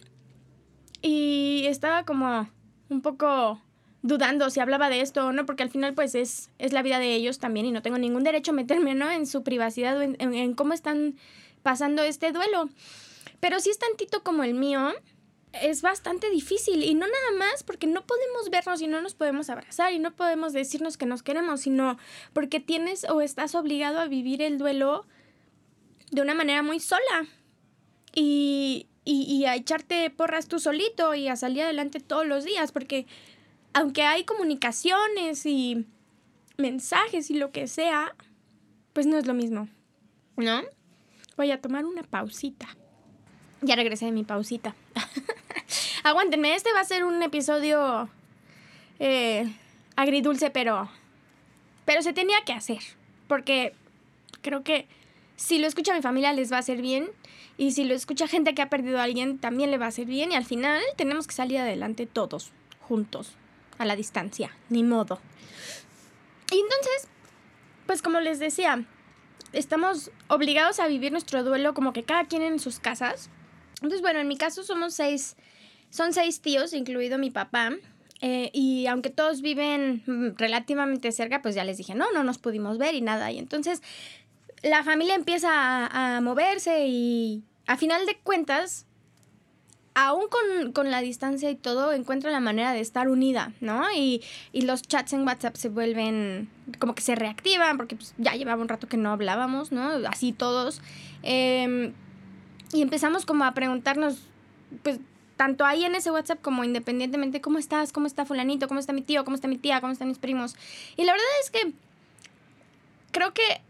Y 1.01 1.65
estaba 1.67 2.05
como 2.05 2.49
un 2.89 3.03
poco 3.03 3.61
dudando 4.03 4.51
si 4.51 4.61
hablaba 4.61 4.91
de 4.91 5.01
esto 5.01 5.27
o 5.27 5.33
no, 5.33 5.47
porque 5.47 5.63
al 5.63 5.71
final 5.71 5.95
pues 5.95 6.15
es, 6.15 6.51
es 6.59 6.73
la 6.73 6.83
vida 6.83 6.99
de 6.99 7.15
ellos 7.15 7.39
también 7.39 7.67
y 7.67 7.73
no 7.73 7.83
tengo 7.83 7.99
ningún 7.99 8.25
derecho 8.25 8.51
a 8.51 8.55
meterme 8.55 8.95
¿no? 8.95 9.11
en 9.11 9.27
su 9.27 9.43
privacidad 9.43 9.97
o 9.97 10.03
en, 10.03 10.55
cómo 10.55 10.75
están 10.75 11.17
pasando 11.63 12.03
este 12.03 12.33
duelo. 12.33 12.69
Pero 13.41 13.61
si 13.61 13.71
es 13.71 13.79
tantito 13.79 14.23
como 14.23 14.45
el 14.45 14.55
mío, 14.55 14.93
es 15.53 15.83
bastante 15.83 16.31
difícil 16.31 16.83
y 16.83 16.95
no 16.95 17.07
nada 17.07 17.39
más 17.39 17.63
porque 17.63 17.87
no 17.87 18.05
podemos 18.05 18.51
vernos 18.51 18.81
y 18.81 18.87
no 18.87 19.01
nos 19.01 19.15
podemos 19.15 19.51
abrazar 19.51 19.93
y 19.93 19.99
no 19.99 20.15
podemos 20.15 20.53
decirnos 20.53 20.97
que 20.97 21.07
nos 21.07 21.23
queremos, 21.23 21.61
sino 21.61 21.99
porque 22.33 22.61
tienes 22.61 23.05
o 23.09 23.21
estás 23.21 23.55
obligado 23.55 24.01
a 24.01 24.07
vivir 24.07 24.43
el 24.43 24.59
duelo 24.59 25.07
de 26.11 26.23
una 26.23 26.35
manera 26.35 26.63
muy 26.63 26.81
sola 26.81 27.27
y, 28.15 28.87
y, 29.05 29.45
a 29.47 29.55
echarte 29.55 30.11
porras 30.11 30.49
tú 30.49 30.59
solito 30.59 31.15
y 31.15 31.29
a 31.29 31.37
salir 31.37 31.63
adelante 31.63 32.01
todos 32.01 32.27
los 32.27 32.45
días, 32.45 32.73
porque 32.73 33.07
aunque 33.73 34.03
hay 34.03 34.25
comunicaciones 34.25 35.47
y 35.47 35.87
mensajes 36.57 37.31
y 37.31 37.35
lo 37.35 37.51
que 37.51 37.67
sea, 37.67 38.15
pues 38.93 39.07
no 39.07 39.17
es 39.17 39.27
lo 39.27 39.35
mismo, 39.35 39.69
¿no? 40.37 40.63
Voy 41.37 41.51
a 41.51 41.61
tomar 41.61 41.85
una 41.85 42.03
pausita. 42.03 42.69
Ya 43.63 43.77
regresé 43.77 44.07
de 44.07 44.13
mi 44.13 44.25
pausita. 44.25 44.75
Aguántenme, 46.05 46.55
este 46.55 46.73
va 46.73 46.81
a 46.81 46.85
ser 46.85 47.05
un 47.05 47.23
episodio 47.23 48.09
eh, 48.99 49.51
agridulce, 49.97 50.51
pero, 50.51 50.91
pero 51.85 52.03
se 52.03 52.13
tenía 52.13 52.43
que 52.45 52.53
hacer, 52.53 52.81
porque 53.29 53.75
creo 54.43 54.63
que 54.63 54.87
si 55.43 55.59
lo 55.59 55.67
escucha 55.67 55.93
mi 55.93 56.03
familia 56.03 56.33
les 56.33 56.53
va 56.53 56.57
a 56.57 56.61
hacer 56.61 56.81
bien 56.81 57.11
y 57.59 57.73
si 57.73 57.83
lo 57.83 57.95
escucha 57.95 58.29
gente 58.29 58.55
que 58.55 58.63
ha 58.63 58.71
perdido 58.71 59.01
a 59.01 59.03
alguien 59.03 59.39
también 59.39 59.73
le 59.73 59.79
va 59.79 59.87
a 59.87 59.89
hacer 59.89 60.07
bien 60.07 60.31
y 60.31 60.37
al 60.37 60.45
final 60.45 60.81
tenemos 60.97 61.27
que 61.27 61.35
salir 61.35 61.59
adelante 61.59 62.07
todos, 62.07 62.53
juntos, 62.81 63.33
a 63.79 63.85
la 63.85 63.97
distancia, 63.97 64.57
ni 64.69 64.85
modo. 64.85 65.19
Y 66.53 66.61
entonces, 66.61 67.09
pues 67.87 68.03
como 68.03 68.21
les 68.21 68.39
decía, 68.39 68.85
estamos 69.53 70.13
obligados 70.29 70.79
a 70.79 70.87
vivir 70.87 71.11
nuestro 71.11 71.43
duelo 71.43 71.75
como 71.75 71.93
que 71.93 72.05
cada 72.05 72.25
quien 72.27 72.43
en 72.43 72.61
sus 72.61 72.79
casas. 72.79 73.29
Entonces, 73.77 74.01
bueno, 74.01 74.21
en 74.21 74.29
mi 74.29 74.37
caso 74.37 74.63
somos 74.63 74.95
seis, 74.95 75.35
son 75.91 76.13
seis 76.13 76.41
tíos, 76.41 76.73
incluido 76.73 77.19
mi 77.19 77.33
papá. 77.33 77.73
Eh, 78.21 78.51
y 78.53 78.87
aunque 78.87 79.11
todos 79.11 79.43
viven 79.43 80.05
mm, 80.07 80.37
relativamente 80.39 81.11
cerca, 81.11 81.43
pues 81.43 81.57
ya 81.57 81.65
les 81.65 81.79
dije, 81.79 81.97
no, 81.97 82.13
no 82.13 82.23
nos 82.23 82.39
pudimos 82.39 82.79
ver 82.79 82.95
y 82.95 83.01
nada. 83.01 83.33
Y 83.33 83.39
entonces 83.41 83.83
la 84.63 84.85
familia 84.85 85.15
empieza 85.15 85.87
a, 85.87 86.21
moverse 86.21 86.87
y 86.87 87.43
a 87.67 87.77
final 87.77 88.07
de 88.07 88.17
cuentas, 88.19 88.87
aún 89.95 90.25
con, 90.73 90.91
la 90.91 91.01
distancia 91.01 91.51
y 91.51 91.57
todo, 91.57 91.93
encuentra 91.93 92.31
la 92.31 92.41
manera 92.41 92.73
de 92.73 92.81
estar 92.81 93.09
unida, 93.09 93.53
¿no? 93.61 93.85
Y, 93.95 94.23
los 94.53 94.83
chats 94.83 95.13
en 95.13 95.27
WhatsApp 95.27 95.57
se 95.57 95.69
vuelven, 95.69 96.49
como 96.79 96.95
que 96.95 97.03
se 97.03 97.15
reactivan, 97.15 97.77
porque 97.77 97.97
pues, 97.97 98.15
ya 98.19 98.35
llevaba 98.35 98.63
un 98.63 98.69
rato 98.69 98.89
que 98.89 98.97
no 98.97 99.11
hablábamos, 99.11 99.73
¿no? 99.73 99.91
Así 100.09 100.33
todos. 100.33 100.81
Em, 101.23 101.93
y 102.73 102.83
empezamos 102.83 103.27
como 103.27 103.45
a 103.45 103.53
preguntarnos, 103.53 104.29
pues, 104.83 105.01
tanto 105.37 105.65
ahí 105.65 105.85
en 105.85 105.97
ese 105.97 106.13
WhatsApp 106.13 106.41
como 106.41 106.63
independientemente, 106.63 107.41
¿cómo 107.41 107.59
estás? 107.59 107.93
¿Cómo 107.93 108.07
está 108.07 108.25
fulanito? 108.25 108.69
¿Cómo 108.69 108.79
está 108.79 108.93
mi 108.93 109.03
tío? 109.03 109.25
¿Cómo 109.25 109.35
está 109.35 109.49
mi 109.49 109.59
tía? 109.59 109.81
¿Cómo 109.81 109.93
están 109.93 110.07
mis 110.07 110.19
primos? 110.19 110.55
Y 110.97 111.05
la 111.05 111.13
verdad 111.13 111.27
es 111.43 111.51
que 111.51 111.73
creo 113.11 113.35
que 113.35 113.61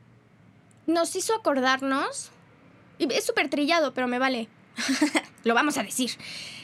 nos 0.86 1.14
hizo 1.16 1.34
acordarnos, 1.34 2.30
y 2.98 3.12
es 3.12 3.24
súper 3.24 3.48
trillado, 3.48 3.94
pero 3.94 4.08
me 4.08 4.18
vale, 4.18 4.48
lo 5.44 5.54
vamos 5.54 5.78
a 5.78 5.82
decir, 5.82 6.10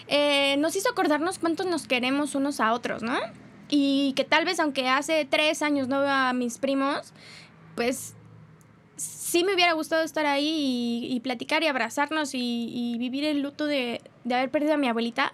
eh, 0.09 0.57
nos 0.59 0.77
hizo 0.77 0.91
acordarnos 0.91 1.39
cuántos 1.39 1.67
nos 1.67 1.87
queremos 1.87 2.35
unos 2.35 2.61
a 2.61 2.73
otros, 2.73 3.03
¿no? 3.03 3.19
Y 3.69 4.15
que 4.17 4.25
tal 4.25 4.45
vez 4.45 4.61
aunque 4.61 4.89
hace 4.89 5.27
tres 5.27 5.63
años 5.63 5.89
no 5.89 6.01
veo 6.01 6.11
a 6.11 6.33
mis 6.33 6.59
primos, 6.59 7.13
pues 7.75 8.15
sí 8.97 9.45
me 9.45 9.55
hubiera 9.55 9.73
gustado 9.75 10.03
estar 10.03 10.27
ahí 10.27 11.07
y, 11.11 11.21
platicar 11.21 11.63
y 11.63 11.67
abrazarnos 11.67 12.31
y, 12.33 12.97
vivir 12.99 13.25
el 13.25 13.43
luto 13.43 13.67
de, 13.67 14.01
de, 14.25 14.35
haber 14.35 14.51
perdido 14.51 14.75
a 14.75 14.77
mi 14.79 14.89
abuelita, 14.89 15.33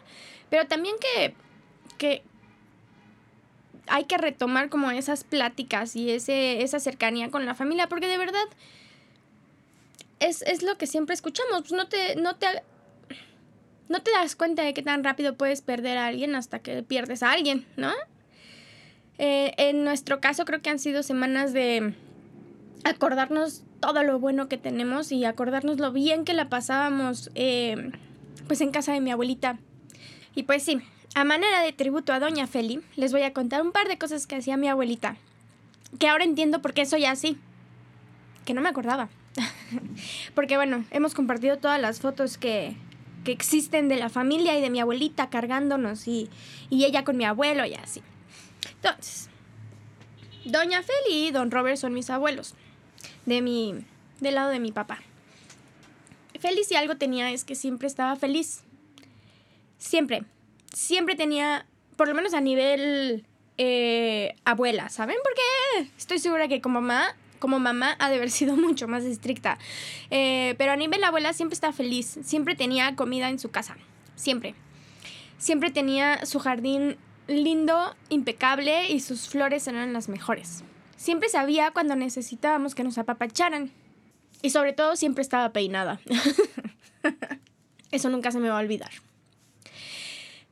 pero 0.51 0.67
también 0.67 0.97
que, 1.01 1.35
que 1.97 2.25
hay 3.87 4.05
que 4.05 4.19
retomar 4.19 4.69
como 4.69 4.91
esas 4.91 5.25
pláticas 5.25 5.97
y 5.97 6.11
ese, 6.11 6.63
esa 6.63 6.81
cercanía 6.81 7.31
con 7.31 7.47
la 7.47 7.55
familia, 7.55 7.89
porque 7.89 8.09
de 8.09 8.19
verdad 8.19 8.45
es, 10.21 10.63
lo 10.63 10.77
que 10.77 10.87
siempre 10.87 11.15
escuchamos. 11.15 11.61
Pues 11.61 11.73
no 11.73 11.89
te, 11.89 12.17
no 12.17 12.37
te, 12.37 12.47
no 13.89 14.03
te 14.03 14.11
das 14.11 14.37
cuenta 14.37 14.63
de 14.63 14.75
qué 14.75 14.83
tan 14.83 15.05
rápido 15.05 15.37
puedes 15.37 15.63
perder 15.63 15.99
a 15.99 16.07
alguien 16.07 16.35
hasta 16.35 16.59
que 16.59 16.83
pierdes 16.83 17.23
a 17.23 17.33
alguien, 17.33 17.67
¿no? 17.77 17.93
Eh, 19.19 19.53
en 19.59 19.85
nuestro 19.85 20.21
caso 20.21 20.45
creo 20.45 20.61
que 20.61 20.71
han 20.71 20.79
sido 20.79 21.03
semanas 21.03 21.53
de 21.53 21.95
acordarnos 22.83 23.63
todo 23.81 24.03
lo 24.03 24.19
bueno 24.19 24.49
que 24.49 24.59
tenemos 24.59 25.13
y 25.13 25.25
acordarnos 25.25 25.79
lo 25.79 25.93
bien 25.93 26.25
que 26.25 26.33
la 26.33 26.49
pasábamos 26.49 27.31
eh, 27.35 27.93
pues 28.49 28.61
en 28.61 28.71
casa 28.71 28.93
de 28.93 29.01
mi 29.01 29.11
abuelita. 29.11 29.59
Y 30.35 30.45
pues 30.45 30.65
sí, 30.65 30.81
a 31.15 31.25
manera 31.25 31.61
de 31.61 31.73
tributo 31.73 32.13
a 32.13 32.21
Doña 32.21 32.47
Feli, 32.47 32.83
les 32.97 33.13
voy 33.13 33.23
a 33.23 33.33
contar 33.33 33.63
un 33.63 33.73
par 33.73 33.89
de 33.89 33.99
cosas 33.99 34.27
que 34.27 34.37
hacía 34.37 34.57
mi 34.57 34.69
abuelita. 34.69 35.17
Que 35.99 36.09
ahora 36.09 36.25
entiendo 36.25 36.61
por 36.61 36.75
qué 36.75 36.87
soy 36.87 37.05
así. 37.05 37.39
Que 38.45 38.53
no 38.53 38.61
me 38.61 38.69
acordaba. 38.69 39.09
Porque 40.35 40.57
bueno, 40.57 40.85
hemos 40.91 41.15
compartido 41.15 41.59
todas 41.59 41.81
las 41.81 42.01
fotos 42.01 42.37
que, 42.37 42.77
que 43.25 43.31
existen 43.31 43.89
de 43.89 43.97
la 43.97 44.09
familia 44.09 44.59
y 44.59 44.61
de 44.61 44.71
mi 44.71 44.81
abuelita 44.81 45.31
cargándonos 45.31 46.09
y, 46.09 46.29
y 46.69 46.85
ella 46.85 47.05
con 47.05 47.17
mi 47.17 47.25
abuelo 47.25 47.65
y 47.65 47.75
así. 47.75 48.03
Entonces, 48.75 49.29
Doña 50.45 50.83
Feli 50.83 51.29
y 51.29 51.31
Don 51.31 51.51
Robert 51.51 51.77
son 51.77 51.95
mis 51.95 52.11
abuelos, 52.11 52.55
de 53.25 53.41
mi, 53.41 53.75
del 54.21 54.35
lado 54.35 54.51
de 54.51 54.59
mi 54.59 54.73
papá. 54.73 54.99
Feli 56.41 56.65
si 56.65 56.75
algo 56.75 56.97
tenía 56.97 57.31
es 57.31 57.45
que 57.45 57.55
siempre 57.55 57.87
estaba 57.87 58.17
feliz. 58.17 58.63
Siempre. 59.79 60.25
Siempre 60.75 61.15
tenía, 61.15 61.67
por 61.97 62.09
lo 62.09 62.15
menos 62.15 62.35
a 62.35 62.41
nivel 62.41 63.25
eh, 63.57 64.35
abuela, 64.45 64.91
¿saben? 64.91 65.17
Porque 65.23 65.91
estoy 65.97 66.19
segura 66.19 66.49
que 66.49 66.61
como 66.61 66.81
mamá 66.81 67.17
como 67.45 67.61
mamá 67.61 67.95
ha 67.99 68.09
de 68.09 68.17
haber 68.17 68.31
sido 68.39 68.57
mucho 68.57 68.89
más 68.89 69.05
estricta. 69.05 69.59
Eh, 70.11 70.55
pero 70.57 70.73
a 70.73 70.77
nivel 70.77 71.05
abuela 71.05 71.35
siempre 71.35 71.53
estaba 71.55 71.75
feliz, 71.75 72.19
siempre 72.23 72.55
tenía 72.55 72.97
comida 72.97 73.29
en 73.29 73.39
su 73.39 73.51
casa, 73.51 73.77
siempre. 74.17 74.55
Siempre 75.37 75.71
tenía 75.71 76.25
su 76.25 76.39
jardín 76.39 76.97
lindo, 77.27 77.95
impecable 78.09 78.91
y 78.91 79.01
sus 79.01 79.29
flores 79.29 79.67
eran 79.69 79.93
las 79.93 80.09
mejores. 80.09 80.65
Siempre 80.97 81.29
sabía 81.29 81.71
cuando 81.71 81.97
necesitábamos 81.97 82.75
que 82.75 82.83
nos 82.83 82.97
apapacharan. 82.97 83.71
Y 84.41 84.51
sobre 84.51 84.73
todo 84.73 84.97
siempre 84.97 85.21
estaba 85.21 85.53
peinada. 85.53 86.01
Eso 87.91 88.09
nunca 88.09 88.31
se 88.31 88.41
me 88.41 88.49
va 88.49 88.57
a 88.57 88.63
olvidar. 88.63 88.91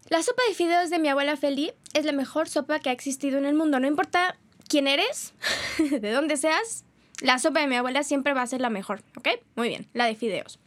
La 0.08 0.22
sopa 0.22 0.42
de 0.48 0.54
fideos 0.54 0.90
de 0.90 0.98
mi 0.98 1.08
abuela 1.08 1.36
Feli 1.36 1.72
es 1.94 2.04
la 2.04 2.12
mejor 2.12 2.48
sopa 2.48 2.80
que 2.80 2.90
ha 2.90 2.92
existido 2.92 3.38
en 3.38 3.46
el 3.46 3.54
mundo. 3.54 3.80
No 3.80 3.86
importa 3.86 4.36
quién 4.68 4.88
eres, 4.88 5.34
de 5.78 6.10
dónde 6.10 6.36
seas, 6.36 6.84
la 7.20 7.38
sopa 7.38 7.60
de 7.60 7.66
mi 7.66 7.76
abuela 7.76 8.02
siempre 8.02 8.34
va 8.34 8.42
a 8.42 8.46
ser 8.46 8.60
la 8.60 8.70
mejor, 8.70 9.02
¿ok? 9.16 9.28
Muy 9.54 9.68
bien, 9.68 9.86
la 9.94 10.06
de 10.06 10.16
fideos. 10.16 10.58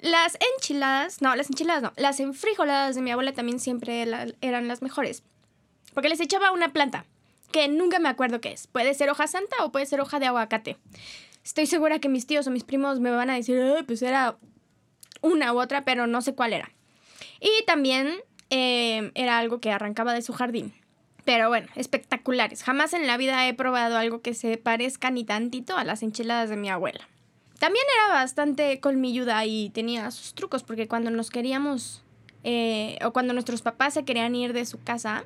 Las 0.00 0.36
enchiladas, 0.56 1.22
no, 1.22 1.34
las 1.36 1.48
enchiladas 1.48 1.82
no, 1.82 1.92
las 1.96 2.20
enfrijoladas 2.20 2.94
de 2.96 3.02
mi 3.02 3.10
abuela 3.10 3.32
también 3.32 3.60
siempre 3.60 4.02
eran 4.40 4.68
las 4.68 4.82
mejores. 4.82 5.22
Porque 5.94 6.08
les 6.08 6.20
echaba 6.20 6.50
una 6.50 6.72
planta, 6.72 7.06
que 7.52 7.68
nunca 7.68 7.98
me 7.98 8.08
acuerdo 8.08 8.40
qué 8.40 8.52
es. 8.52 8.66
Puede 8.66 8.94
ser 8.94 9.08
hoja 9.10 9.26
santa 9.26 9.56
o 9.64 9.72
puede 9.72 9.86
ser 9.86 10.00
hoja 10.00 10.18
de 10.18 10.26
aguacate. 10.26 10.76
Estoy 11.44 11.66
segura 11.66 12.00
que 12.00 12.08
mis 12.08 12.26
tíos 12.26 12.46
o 12.46 12.50
mis 12.50 12.64
primos 12.64 13.00
me 13.00 13.10
van 13.10 13.30
a 13.30 13.34
decir, 13.34 13.84
pues 13.86 14.02
era 14.02 14.36
una 15.22 15.52
u 15.52 15.60
otra, 15.60 15.84
pero 15.84 16.06
no 16.06 16.20
sé 16.20 16.34
cuál 16.34 16.52
era. 16.52 16.70
Y 17.40 17.64
también 17.64 18.18
eh, 18.50 19.10
era 19.14 19.38
algo 19.38 19.60
que 19.60 19.70
arrancaba 19.70 20.14
de 20.14 20.22
su 20.22 20.32
jardín. 20.32 20.72
Pero 21.24 21.48
bueno, 21.48 21.66
espectaculares. 21.74 22.62
Jamás 22.62 22.92
en 22.92 23.06
la 23.06 23.16
vida 23.16 23.48
he 23.48 23.54
probado 23.54 23.96
algo 23.96 24.20
que 24.22 24.32
se 24.32 24.58
parezca 24.58 25.10
ni 25.10 25.24
tantito 25.24 25.76
a 25.76 25.84
las 25.84 26.02
enchiladas 26.02 26.48
de 26.50 26.56
mi 26.56 26.70
abuela. 26.70 27.08
También 27.58 27.84
era 27.96 28.14
bastante 28.14 28.78
colmilluda 28.80 29.44
y 29.44 29.70
tenía 29.70 30.10
sus 30.10 30.34
trucos, 30.34 30.62
porque 30.62 30.86
cuando 30.88 31.10
nos 31.10 31.30
queríamos, 31.30 32.04
eh, 32.44 32.98
o 33.04 33.12
cuando 33.12 33.32
nuestros 33.32 33.62
papás 33.62 33.94
se 33.94 34.04
querían 34.04 34.34
ir 34.34 34.52
de 34.52 34.66
su 34.66 34.80
casa, 34.82 35.24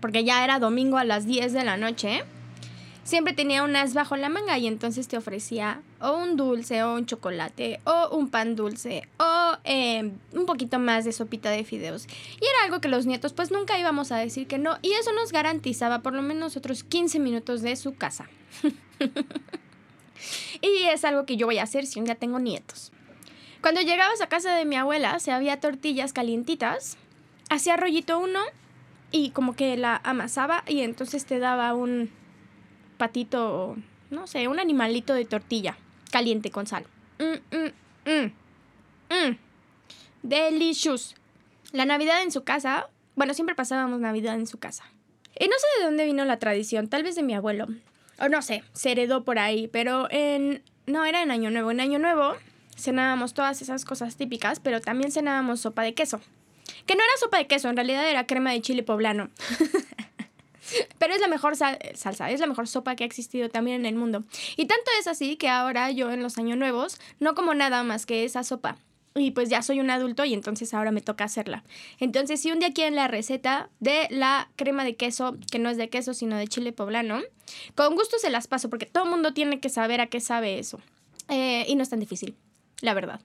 porque 0.00 0.24
ya 0.24 0.44
era 0.44 0.58
domingo 0.58 0.98
a 0.98 1.04
las 1.04 1.26
10 1.26 1.52
de 1.52 1.64
la 1.64 1.76
noche, 1.76 2.24
siempre 3.10 3.34
tenía 3.34 3.64
un 3.64 3.74
as 3.74 3.92
bajo 3.92 4.16
la 4.16 4.28
manga 4.28 4.56
y 4.56 4.68
entonces 4.68 5.08
te 5.08 5.16
ofrecía 5.16 5.82
o 6.00 6.16
un 6.16 6.36
dulce 6.36 6.84
o 6.84 6.94
un 6.94 7.06
chocolate 7.06 7.80
o 7.84 8.16
un 8.16 8.30
pan 8.30 8.54
dulce 8.54 9.08
o 9.18 9.56
em, 9.64 10.12
un 10.32 10.46
poquito 10.46 10.78
más 10.78 11.04
de 11.04 11.10
sopita 11.10 11.50
de 11.50 11.64
fideos. 11.64 12.06
Y 12.06 12.44
era 12.44 12.66
algo 12.66 12.80
que 12.80 12.86
los 12.86 13.06
nietos 13.06 13.32
pues 13.32 13.50
nunca 13.50 13.80
íbamos 13.80 14.12
a 14.12 14.16
decir 14.16 14.46
que 14.46 14.58
no 14.58 14.78
y 14.80 14.92
eso 14.92 15.12
nos 15.12 15.32
garantizaba 15.32 16.02
por 16.02 16.14
lo 16.14 16.22
menos 16.22 16.56
otros 16.56 16.84
15 16.84 17.18
minutos 17.18 17.62
de 17.62 17.74
su 17.74 17.96
casa. 17.96 18.28
y 20.62 20.84
es 20.84 21.04
algo 21.04 21.26
que 21.26 21.36
yo 21.36 21.46
voy 21.46 21.58
a 21.58 21.64
hacer 21.64 21.86
si 21.86 21.98
un 21.98 22.04
día 22.04 22.14
tengo 22.14 22.38
nietos. 22.38 22.92
Cuando 23.60 23.80
llegabas 23.80 24.20
a 24.20 24.28
casa 24.28 24.54
de 24.54 24.64
mi 24.64 24.76
abuela, 24.76 25.18
se 25.18 25.32
había 25.32 25.58
tortillas 25.58 26.12
calientitas, 26.12 26.96
hacía 27.48 27.76
rollito 27.76 28.20
uno 28.20 28.38
y 29.10 29.30
como 29.30 29.56
que 29.56 29.76
la 29.76 30.00
amasaba 30.04 30.62
y 30.68 30.82
entonces 30.82 31.26
te 31.26 31.40
daba 31.40 31.74
un 31.74 32.19
patito, 33.00 33.78
no 34.10 34.26
sé, 34.26 34.46
un 34.46 34.60
animalito 34.60 35.14
de 35.14 35.24
tortilla 35.24 35.78
caliente 36.12 36.50
con 36.50 36.66
sal. 36.66 36.84
Mm, 37.18 37.56
mm, 37.56 38.10
mm, 38.10 38.32
mm. 39.08 39.38
Delicious. 40.22 41.16
La 41.72 41.86
Navidad 41.86 42.22
en 42.22 42.30
su 42.30 42.44
casa, 42.44 42.90
bueno, 43.16 43.32
siempre 43.32 43.54
pasábamos 43.54 44.00
Navidad 44.00 44.34
en 44.34 44.46
su 44.46 44.58
casa. 44.58 44.84
Y 45.38 45.46
no 45.48 45.54
sé 45.56 45.66
de 45.78 45.86
dónde 45.86 46.04
vino 46.04 46.26
la 46.26 46.38
tradición, 46.38 46.88
tal 46.88 47.04
vez 47.04 47.14
de 47.14 47.22
mi 47.22 47.32
abuelo. 47.34 47.68
O 48.18 48.28
no 48.28 48.42
sé, 48.42 48.62
se 48.74 48.92
heredó 48.92 49.24
por 49.24 49.38
ahí, 49.38 49.66
pero 49.66 50.08
en... 50.10 50.62
No, 50.86 51.06
era 51.06 51.22
en 51.22 51.30
Año 51.30 51.50
Nuevo. 51.50 51.70
En 51.70 51.80
Año 51.80 51.98
Nuevo 51.98 52.34
cenábamos 52.76 53.32
todas 53.32 53.62
esas 53.62 53.86
cosas 53.86 54.16
típicas, 54.16 54.60
pero 54.60 54.82
también 54.82 55.10
cenábamos 55.10 55.60
sopa 55.60 55.82
de 55.82 55.94
queso. 55.94 56.20
Que 56.84 56.96
no 56.96 57.02
era 57.02 57.12
sopa 57.18 57.38
de 57.38 57.46
queso, 57.46 57.70
en 57.70 57.76
realidad 57.76 58.06
era 58.10 58.26
crema 58.26 58.50
de 58.50 58.60
chile 58.60 58.82
poblano. 58.82 59.30
Pero 61.10 61.16
es 61.16 61.22
la 61.22 61.26
mejor 61.26 61.56
salsa, 61.56 62.30
es 62.30 62.38
la 62.38 62.46
mejor 62.46 62.68
sopa 62.68 62.94
que 62.94 63.02
ha 63.02 63.06
existido 63.06 63.48
también 63.48 63.80
en 63.80 63.86
el 63.86 63.96
mundo. 63.96 64.22
Y 64.56 64.66
tanto 64.66 64.92
es 65.00 65.08
así 65.08 65.34
que 65.34 65.48
ahora 65.48 65.90
yo 65.90 66.12
en 66.12 66.22
los 66.22 66.38
años 66.38 66.56
nuevos 66.56 67.00
no 67.18 67.34
como 67.34 67.52
nada 67.52 67.82
más 67.82 68.06
que 68.06 68.24
esa 68.24 68.44
sopa. 68.44 68.76
y 69.16 69.32
pues 69.32 69.48
ya 69.48 69.60
soy 69.60 69.80
un 69.80 69.90
adulto 69.90 70.24
y 70.24 70.34
entonces 70.34 70.72
ahora 70.72 70.92
me 70.92 71.00
toca 71.00 71.24
hacerla. 71.24 71.64
Entonces, 71.98 72.40
si 72.40 72.52
un 72.52 72.60
día 72.60 72.72
quieren 72.72 72.94
la 72.94 73.08
receta 73.08 73.70
de 73.80 74.06
la 74.10 74.52
crema 74.54 74.84
de 74.84 74.94
queso, 74.94 75.36
que 75.50 75.58
no 75.58 75.68
es 75.68 75.76
de 75.78 75.88
queso, 75.88 76.14
sino 76.14 76.36
de 76.36 76.46
chile 76.46 76.70
poblano, 76.70 77.18
con 77.74 77.96
gusto 77.96 78.16
se 78.20 78.30
las 78.30 78.46
paso 78.46 78.70
porque 78.70 78.86
todo 78.86 79.02
el 79.02 79.10
mundo 79.10 79.34
tiene 79.34 79.58
que 79.58 79.68
saber 79.68 80.00
a 80.00 80.06
qué 80.06 80.20
sabe 80.20 80.60
eso. 80.60 80.78
Eh, 81.28 81.64
y 81.66 81.74
no 81.74 81.82
es 81.82 81.90
tan 81.90 81.98
difícil, 81.98 82.36
la 82.82 82.94
verdad. 82.94 83.20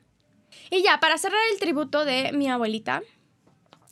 Y 0.72 0.82
ya, 0.82 1.00
para 1.00 1.20
cerrar 1.20 1.40
el 1.54 1.60
tributo 1.60 2.04
de 2.04 2.32
mi 2.32 2.50
abuelita, 2.50 3.04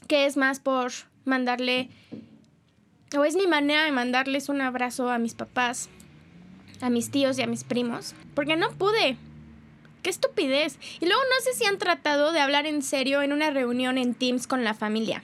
que 0.07 0.25
es 0.25 0.35
más 0.35 0.59
por 0.59 0.91
mandarle, 1.25 1.91
o 3.15 3.25
es 3.25 3.35
mi 3.35 3.47
manera 3.47 3.83
de 3.83 3.91
mandarles 3.91 4.49
un 4.49 4.61
abrazo 4.61 5.09
a 5.09 5.19
mis 5.19 5.33
papás, 5.33 5.89
a 6.81 6.89
mis 6.89 7.11
tíos 7.11 7.37
y 7.37 7.41
a 7.41 7.47
mis 7.47 7.63
primos, 7.63 8.15
porque 8.35 8.55
no 8.55 8.71
pude. 8.71 9.17
¡Qué 10.01 10.09
estupidez! 10.09 10.79
Y 10.99 11.05
luego 11.05 11.21
no 11.21 11.43
sé 11.43 11.53
si 11.57 11.65
han 11.65 11.77
tratado 11.77 12.33
de 12.33 12.41
hablar 12.41 12.65
en 12.65 12.81
serio 12.81 13.21
en 13.21 13.31
una 13.31 13.51
reunión 13.51 13.97
en 13.97 14.13
Teams 14.13 14.47
con 14.47 14.63
la 14.63 14.73
familia. 14.73 15.23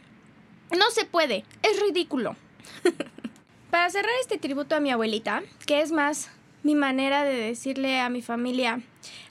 No 0.72 0.89
se 0.91 1.03
puede, 1.03 1.43
es 1.63 1.81
ridículo. 1.81 2.36
Para 3.72 3.89
cerrar 3.89 4.12
este 4.22 4.38
tributo 4.38 4.75
a 4.75 4.79
mi 4.79 4.89
abuelita, 4.89 5.43
que 5.65 5.81
es 5.81 5.91
más 5.91 6.31
mi 6.63 6.75
manera 6.75 7.24
de 7.24 7.36
decirle 7.36 8.00
a 8.00 8.10
mi 8.10 8.22
familia, 8.22 8.81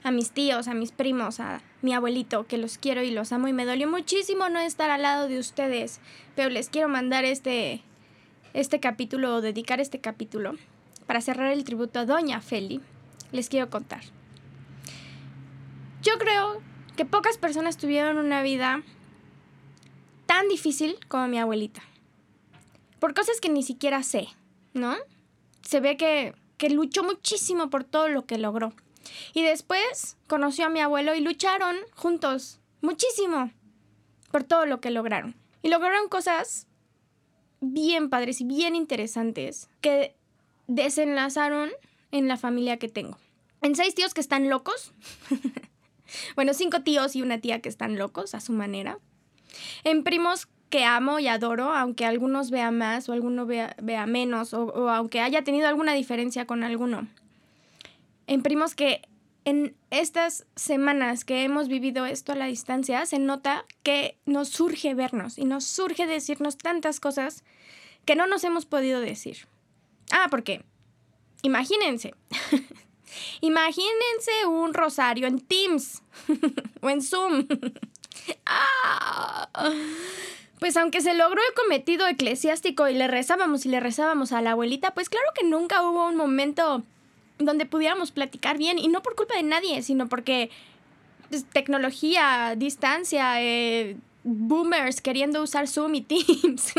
a 0.03 0.11
mis 0.11 0.31
tíos, 0.31 0.67
a 0.67 0.73
mis 0.73 0.91
primos, 0.91 1.39
a 1.39 1.61
mi 1.81 1.93
abuelito, 1.93 2.45
que 2.45 2.57
los 2.57 2.77
quiero 2.77 3.03
y 3.03 3.11
los 3.11 3.31
amo 3.31 3.47
y 3.47 3.53
me 3.53 3.65
dolió 3.65 3.87
muchísimo 3.87 4.49
no 4.49 4.59
estar 4.59 4.89
al 4.89 5.01
lado 5.01 5.27
de 5.27 5.39
ustedes, 5.39 5.99
pero 6.35 6.49
les 6.49 6.69
quiero 6.69 6.89
mandar 6.89 7.25
este, 7.25 7.81
este 8.53 8.79
capítulo 8.79 9.35
o 9.35 9.41
dedicar 9.41 9.79
este 9.79 9.99
capítulo 9.99 10.55
para 11.05 11.21
cerrar 11.21 11.51
el 11.51 11.63
tributo 11.63 11.99
a 11.99 12.05
Doña 12.05 12.41
Feli. 12.41 12.81
Les 13.31 13.49
quiero 13.49 13.69
contar. 13.69 14.01
Yo 16.01 16.17
creo 16.17 16.61
que 16.95 17.05
pocas 17.05 17.37
personas 17.37 17.77
tuvieron 17.77 18.17
una 18.17 18.41
vida 18.41 18.83
tan 20.25 20.47
difícil 20.47 20.97
como 21.07 21.27
mi 21.27 21.39
abuelita. 21.39 21.81
Por 22.99 23.13
cosas 23.13 23.39
que 23.41 23.49
ni 23.49 23.63
siquiera 23.63 24.03
sé, 24.03 24.27
¿no? 24.73 24.95
Se 25.61 25.79
ve 25.79 25.97
que, 25.97 26.35
que 26.57 26.69
luchó 26.69 27.03
muchísimo 27.03 27.69
por 27.69 27.83
todo 27.83 28.07
lo 28.07 28.25
que 28.25 28.37
logró. 28.37 28.73
Y 29.33 29.43
después 29.43 30.17
conoció 30.27 30.65
a 30.65 30.69
mi 30.69 30.79
abuelo 30.79 31.15
y 31.15 31.21
lucharon 31.21 31.75
juntos 31.95 32.59
muchísimo 32.81 33.51
por 34.31 34.43
todo 34.43 34.65
lo 34.65 34.79
que 34.79 34.91
lograron. 34.91 35.35
Y 35.61 35.69
lograron 35.69 36.07
cosas 36.07 36.67
bien 37.61 38.09
padres 38.09 38.41
y 38.41 38.45
bien 38.45 38.75
interesantes 38.75 39.69
que 39.81 40.15
desenlazaron 40.67 41.69
en 42.11 42.27
la 42.27 42.37
familia 42.37 42.77
que 42.77 42.89
tengo. 42.89 43.17
En 43.61 43.75
seis 43.75 43.93
tíos 43.95 44.13
que 44.13 44.21
están 44.21 44.49
locos, 44.49 44.93
Bueno, 46.35 46.53
cinco 46.53 46.81
tíos 46.81 47.15
y 47.15 47.21
una 47.21 47.39
tía 47.39 47.61
que 47.61 47.69
están 47.69 47.97
locos 47.97 48.35
a 48.35 48.39
su 48.39 48.53
manera. 48.53 48.99
En 49.83 50.03
primos 50.03 50.47
que 50.69 50.85
amo 50.85 51.19
y 51.19 51.27
adoro, 51.27 51.71
aunque 51.73 52.05
algunos 52.05 52.51
vean 52.51 52.77
más 52.77 53.09
o 53.09 53.13
alguno 53.13 53.45
vea, 53.45 54.05
menos, 54.05 54.53
o, 54.53 54.65
o, 54.65 54.89
aunque 54.89 55.21
haya 55.21 55.43
tenido 55.43 55.67
alguna 55.67 55.93
diferencia 55.93 56.45
con 56.45 56.63
alguno. 56.63 57.07
En 58.27 58.43
primos 58.43 58.75
que 58.75 59.01
en 59.45 59.75
estas 59.89 60.45
semanas 60.55 61.25
que 61.25 61.43
hemos 61.43 61.67
vivido 61.67 62.05
esto 62.05 62.31
a 62.31 62.35
la 62.35 62.45
distancia, 62.45 63.05
se 63.05 63.19
nota 63.19 63.65
que 63.83 64.17
nos 64.25 64.49
surge 64.49 64.93
vernos 64.93 65.37
y 65.37 65.45
nos 65.45 65.63
surge 65.63 66.05
decirnos 66.05 66.57
tantas 66.57 66.99
cosas 66.99 67.43
que 68.05 68.15
no 68.15 68.27
nos 68.27 68.43
hemos 68.43 68.65
podido 68.65 68.99
decir. 68.99 69.47
Ah, 70.11 70.27
porque, 70.29 70.63
imagínense, 71.41 72.13
Imagínense 73.41 74.45
un 74.47 74.73
rosario 74.73 75.27
en 75.27 75.39
Teams 75.39 76.01
o 76.81 76.89
en 76.89 77.01
Zoom. 77.01 77.47
Ah. 78.45 79.49
Pues 80.59 80.77
aunque 80.77 81.01
se 81.01 81.15
logró 81.15 81.41
el 81.41 81.53
cometido 81.55 82.05
eclesiástico 82.07 82.87
y 82.87 82.93
le 82.93 83.07
rezábamos 83.07 83.65
y 83.65 83.69
le 83.69 83.79
rezábamos 83.79 84.33
a 84.33 84.41
la 84.41 84.51
abuelita, 84.51 84.93
pues 84.93 85.09
claro 85.09 85.25
que 85.33 85.47
nunca 85.47 85.81
hubo 85.81 86.07
un 86.07 86.15
momento 86.15 86.83
donde 87.39 87.65
pudiéramos 87.65 88.11
platicar 88.11 88.57
bien 88.57 88.77
y 88.77 88.87
no 88.87 89.01
por 89.01 89.15
culpa 89.15 89.35
de 89.35 89.43
nadie, 89.43 89.81
sino 89.81 90.07
porque 90.07 90.51
pues, 91.29 91.45
tecnología, 91.45 92.53
distancia, 92.55 93.41
eh, 93.41 93.97
boomers 94.23 95.01
queriendo 95.01 95.41
usar 95.41 95.67
Zoom 95.67 95.95
y 95.95 96.01
Teams 96.03 96.73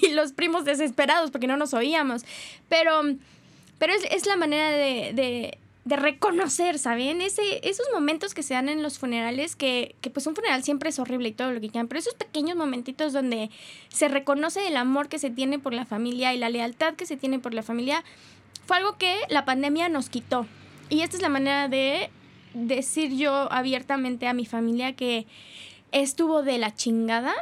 y 0.00 0.08
los 0.10 0.32
primos 0.32 0.64
desesperados 0.64 1.30
porque 1.30 1.46
no 1.46 1.56
nos 1.56 1.74
oíamos. 1.74 2.24
Pero 2.68 3.02
pero 3.78 3.92
es, 3.92 4.26
la 4.26 4.36
manera 4.36 4.70
de, 4.70 5.58
reconocer, 5.86 6.78
¿saben? 6.78 7.22
Ese, 7.22 7.66
esos 7.66 7.86
momentos 7.94 8.34
que 8.34 8.42
se 8.42 8.54
dan 8.54 8.68
en 8.68 8.82
los 8.82 8.98
funerales, 8.98 9.56
que, 9.56 9.94
que, 10.00 10.10
pues 10.10 10.26
un 10.26 10.34
funeral 10.34 10.62
siempre 10.62 10.90
es 10.90 10.98
horrible 10.98 11.30
y 11.30 11.32
todo 11.32 11.52
lo 11.52 11.60
que 11.60 11.70
quieran, 11.70 11.88
pero 11.88 12.00
esos 12.00 12.14
pequeños 12.14 12.56
momentitos 12.56 13.12
donde 13.12 13.50
se 13.88 14.08
reconoce 14.08 14.66
el 14.66 14.76
amor 14.76 15.08
que 15.08 15.18
se 15.18 15.30
tiene 15.30 15.58
por 15.58 15.72
la 15.72 15.86
familia 15.86 16.34
y 16.34 16.38
la 16.38 16.50
lealtad 16.50 16.94
que 16.94 17.06
se 17.06 17.16
tiene 17.16 17.38
por 17.38 17.54
la 17.54 17.62
familia, 17.62 18.04
fue 18.68 18.76
algo 18.76 18.98
que 18.98 19.22
la 19.30 19.46
pandemia 19.46 19.88
nos 19.88 20.10
quitó. 20.10 20.46
Y 20.90 21.00
esta 21.00 21.16
es 21.16 21.22
la 21.22 21.30
manera 21.30 21.68
de 21.68 22.10
decir 22.52 23.16
yo 23.16 23.50
abiertamente 23.50 24.28
a 24.28 24.34
mi 24.34 24.44
familia 24.44 24.94
que 24.94 25.26
estuvo 25.90 26.42
de 26.42 26.58
la 26.58 26.74
chingada, 26.74 27.32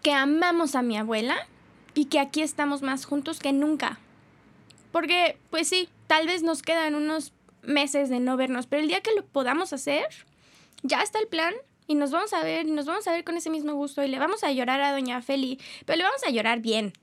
que 0.00 0.14
amamos 0.14 0.76
a 0.76 0.82
mi 0.82 0.96
abuela 0.96 1.36
y 1.92 2.06
que 2.06 2.20
aquí 2.20 2.40
estamos 2.40 2.80
más 2.80 3.04
juntos 3.04 3.38
que 3.38 3.52
nunca. 3.52 4.00
Porque, 4.92 5.36
pues 5.50 5.68
sí, 5.68 5.90
tal 6.06 6.26
vez 6.26 6.42
nos 6.42 6.62
quedan 6.62 6.94
unos 6.94 7.34
meses 7.60 8.08
de 8.08 8.18
no 8.18 8.38
vernos, 8.38 8.66
pero 8.66 8.80
el 8.80 8.88
día 8.88 9.02
que 9.02 9.14
lo 9.14 9.26
podamos 9.26 9.74
hacer, 9.74 10.06
ya 10.82 11.02
está 11.02 11.18
el 11.18 11.28
plan 11.28 11.52
y 11.86 11.96
nos 11.96 12.12
vamos 12.12 12.32
a 12.32 12.42
ver 12.42 12.66
y 12.66 12.70
nos 12.70 12.86
vamos 12.86 13.06
a 13.08 13.12
ver 13.12 13.24
con 13.24 13.36
ese 13.36 13.50
mismo 13.50 13.74
gusto 13.74 14.02
y 14.02 14.08
le 14.08 14.18
vamos 14.18 14.42
a 14.42 14.52
llorar 14.52 14.80
a 14.80 14.92
doña 14.92 15.20
Feli, 15.20 15.60
pero 15.84 15.98
le 15.98 16.04
vamos 16.04 16.22
a 16.26 16.30
llorar 16.30 16.60
bien 16.60 16.94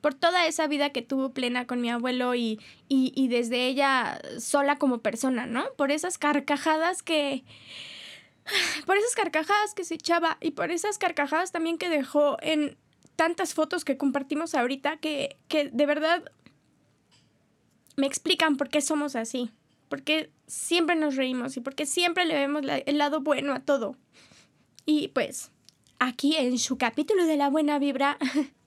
por 0.00 0.14
toda 0.14 0.46
esa 0.46 0.66
vida 0.66 0.90
que 0.90 1.02
tuvo 1.02 1.32
plena 1.32 1.66
con 1.66 1.80
mi 1.80 1.90
abuelo 1.90 2.34
y, 2.34 2.60
y, 2.88 3.12
y 3.14 3.28
desde 3.28 3.66
ella 3.66 4.20
sola 4.38 4.78
como 4.78 4.98
persona, 4.98 5.46
¿no? 5.46 5.64
Por 5.76 5.90
esas 5.90 6.18
carcajadas 6.18 7.02
que... 7.02 7.44
Por 8.86 8.96
esas 8.96 9.14
carcajadas 9.14 9.74
que 9.74 9.84
se 9.84 9.96
echaba 9.96 10.38
y 10.40 10.52
por 10.52 10.70
esas 10.70 10.96
carcajadas 10.96 11.52
también 11.52 11.76
que 11.76 11.90
dejó 11.90 12.38
en 12.40 12.78
tantas 13.14 13.52
fotos 13.52 13.84
que 13.84 13.98
compartimos 13.98 14.54
ahorita 14.54 14.96
que, 14.96 15.36
que 15.48 15.68
de 15.68 15.84
verdad 15.84 16.24
me 17.96 18.06
explican 18.06 18.56
por 18.56 18.70
qué 18.70 18.80
somos 18.80 19.16
así, 19.16 19.50
por 19.90 20.02
qué 20.02 20.30
siempre 20.46 20.96
nos 20.96 21.16
reímos 21.16 21.56
y 21.56 21.60
por 21.60 21.74
qué 21.74 21.84
siempre 21.84 22.24
le 22.24 22.34
vemos 22.34 22.62
el 22.86 22.96
lado 22.96 23.20
bueno 23.20 23.52
a 23.52 23.60
todo. 23.60 23.96
Y 24.86 25.08
pues, 25.08 25.50
aquí 25.98 26.36
en 26.36 26.58
su 26.58 26.78
capítulo 26.78 27.26
de 27.26 27.36
la 27.36 27.50
buena 27.50 27.78
vibra 27.78 28.16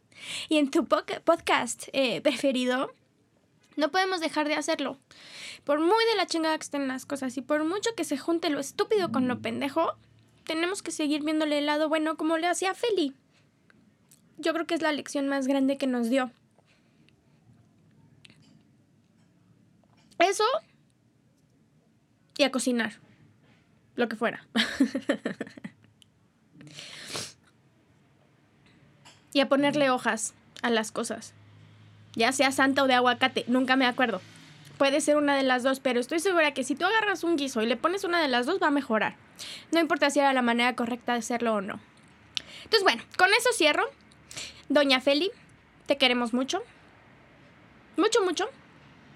y 0.49 0.57
en 0.57 0.69
tu 0.69 0.85
podcast 0.85 1.83
eh, 1.93 2.21
preferido, 2.21 2.91
no 3.75 3.91
podemos 3.91 4.19
dejar 4.19 4.47
de 4.47 4.55
hacerlo. 4.55 4.97
Por 5.63 5.79
muy 5.79 6.05
de 6.11 6.15
la 6.17 6.25
chingada 6.25 6.57
que 6.57 6.63
estén 6.63 6.87
las 6.87 7.05
cosas 7.05 7.37
y 7.37 7.41
por 7.41 7.63
mucho 7.63 7.89
que 7.95 8.03
se 8.03 8.17
junte 8.17 8.49
lo 8.49 8.59
estúpido 8.59 9.11
con 9.11 9.27
lo 9.27 9.41
pendejo, 9.41 9.95
tenemos 10.45 10.81
que 10.81 10.91
seguir 10.91 11.23
viéndole 11.23 11.59
el 11.59 11.65
lado 11.65 11.89
bueno 11.89 12.17
como 12.17 12.37
le 12.37 12.47
hacía 12.47 12.73
Feli. 12.73 13.15
Yo 14.37 14.53
creo 14.53 14.65
que 14.65 14.75
es 14.75 14.81
la 14.81 14.91
lección 14.91 15.27
más 15.27 15.47
grande 15.47 15.77
que 15.77 15.87
nos 15.87 16.09
dio. 16.09 16.31
Eso 20.19 20.43
y 22.37 22.43
a 22.43 22.51
cocinar. 22.51 22.93
Lo 23.95 24.09
que 24.09 24.15
fuera. 24.15 24.47
y 29.33 29.39
a 29.39 29.49
ponerle 29.49 29.89
hojas 29.89 30.33
a 30.61 30.69
las 30.69 30.91
cosas. 30.91 31.33
Ya 32.15 32.31
sea 32.31 32.51
santa 32.51 32.83
o 32.83 32.87
de 32.87 32.93
aguacate, 32.93 33.45
nunca 33.47 33.75
me 33.75 33.85
acuerdo. 33.85 34.21
Puede 34.77 35.01
ser 35.01 35.17
una 35.17 35.35
de 35.35 35.43
las 35.43 35.63
dos, 35.63 35.79
pero 35.79 35.99
estoy 35.99 36.19
segura 36.19 36.53
que 36.53 36.63
si 36.63 36.75
tú 36.75 36.85
agarras 36.85 37.23
un 37.23 37.37
guiso 37.37 37.61
y 37.61 37.67
le 37.67 37.77
pones 37.77 38.03
una 38.03 38.21
de 38.21 38.27
las 38.27 38.45
dos 38.45 38.61
va 38.61 38.67
a 38.67 38.71
mejorar. 38.71 39.15
No 39.71 39.79
importa 39.79 40.09
si 40.09 40.19
era 40.19 40.33
la 40.33 40.41
manera 40.41 40.75
correcta 40.75 41.13
de 41.13 41.19
hacerlo 41.19 41.55
o 41.55 41.61
no. 41.61 41.79
Entonces, 42.63 42.83
bueno, 42.83 43.03
con 43.17 43.29
eso 43.29 43.49
cierro. 43.53 43.83
Doña 44.69 45.01
Feli, 45.01 45.31
te 45.85 45.97
queremos 45.97 46.33
mucho. 46.33 46.63
Mucho, 47.97 48.23
mucho 48.23 48.49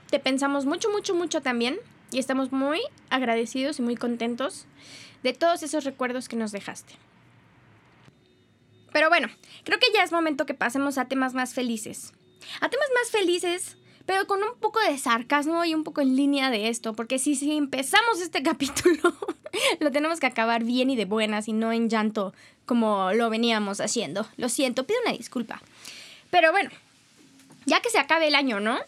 te 0.10 0.19
pensamos 0.19 0.65
mucho, 0.65 0.89
mucho, 0.89 1.15
mucho 1.15 1.41
también 1.41 1.78
y 2.12 2.19
estamos 2.19 2.51
muy 2.51 2.80
agradecidos 3.10 3.80
y 3.80 3.82
muy 3.82 3.95
contentos 3.95 4.65
de 5.23 5.34
todos 5.34 5.63
esos 5.63 5.84
recuerdos 5.84 6.30
que 6.30 6.36
nos 6.36 6.51
dejaste. 6.51 6.93
Pero 8.95 9.10
bueno, 9.10 9.27
creo 9.65 9.77
que 9.77 9.88
ya 9.93 10.03
es 10.03 10.13
momento 10.13 10.45
que 10.45 10.53
pasemos 10.53 10.97
a 10.97 11.10
temas 11.10 11.34
más 11.34 11.53
felices. 11.53 12.13
A 12.62 12.69
temas 12.69 12.88
más 12.93 13.12
felices, 13.12 13.75
pero 14.05 14.25
con 14.25 14.41
un 14.41 14.58
poco 14.58 14.79
de 14.79 14.97
sarcasmo 14.97 15.65
y 15.65 15.75
un 15.75 15.84
poco 15.84 15.99
en 15.99 16.15
línea 16.15 16.49
de 16.49 16.69
esto, 16.69 16.93
porque 16.93 17.19
si, 17.19 17.58
empezamos 17.58 18.21
este 18.21 18.41
capítulo, 18.51 19.13
lo 19.81 19.91
tenemos 19.91 20.21
que 20.21 20.27
acabar 20.27 20.63
bien 20.63 20.89
y 20.89 20.95
de 20.95 21.03
buenas 21.03 21.49
y 21.49 21.51
no 21.51 21.73
en 21.73 21.89
llanto 21.89 22.34
como 22.65 23.12
lo 23.12 23.29
veníamos 23.29 23.81
haciendo. 23.81 24.25
Lo 24.38 24.47
siento, 24.47 24.88
pido 24.88 25.01
una 25.05 25.12
disculpa. 25.12 25.62
Pero 26.31 26.53
bueno, 26.53 26.69
ya 27.65 27.81
que 27.81 27.89
se 27.89 27.99
acabe 27.99 28.29
el 28.29 28.36
año, 28.36 28.62
¿no? 28.62 28.79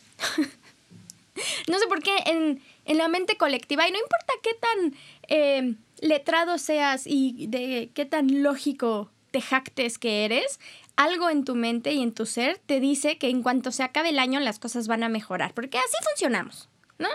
no 1.68 1.80
sé 1.80 1.88
por 1.90 2.02
qué 2.02 2.16
en, 2.28 2.62
la 2.98 3.10
mente 3.10 3.36
colectiva, 3.36 3.86
y 3.86 3.92
no 3.92 3.98
importa 3.98 4.34
qué 4.42 4.54
tan 4.54 4.96
eh, 5.28 5.76
letrado 6.00 6.60
seas 6.60 7.04
y 7.06 7.48
de 7.48 7.90
qué 7.94 8.06
tan 8.06 8.42
lógico 8.42 9.12
te 9.32 9.42
jactes 9.42 9.98
que 10.00 10.26
eres, 10.26 10.60
algo 10.96 11.30
en 11.30 11.46
tu 11.46 11.56
mente 11.56 11.94
y 11.94 12.02
en 12.02 12.14
tu 12.14 12.26
ser 12.26 12.60
te 12.66 12.80
dice 12.80 13.18
que 13.18 13.30
en 13.30 13.44
cuanto 13.44 13.72
se 13.72 13.84
acabe 13.84 14.10
el 14.10 14.20
año 14.20 14.40
las 14.40 14.60
cosas 14.60 14.88
van 14.88 15.04
a 15.04 15.10
mejorar, 15.10 15.54
porque 15.54 15.78
así 15.78 15.96
funcionamos, 16.10 16.70
¿no? 16.98 17.10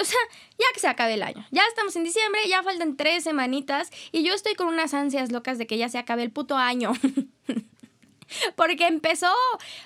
O 0.00 0.04
sea, 0.04 0.18
ya 0.58 0.66
que 0.74 0.80
se 0.80 0.88
acabe 0.88 1.14
el 1.14 1.22
año. 1.22 1.46
Ya 1.50 1.62
estamos 1.68 1.96
en 1.96 2.04
diciembre, 2.04 2.40
ya 2.48 2.62
faltan 2.62 2.96
tres 2.96 3.24
semanitas 3.24 3.90
y 4.12 4.22
yo 4.24 4.34
estoy 4.34 4.54
con 4.54 4.68
unas 4.68 4.94
ansias 4.94 5.32
locas 5.32 5.58
de 5.58 5.66
que 5.66 5.78
ya 5.78 5.88
se 5.88 5.98
acabe 5.98 6.22
el 6.22 6.30
puto 6.30 6.56
año. 6.56 6.92
Porque 8.56 8.86
empezó, 8.88 9.32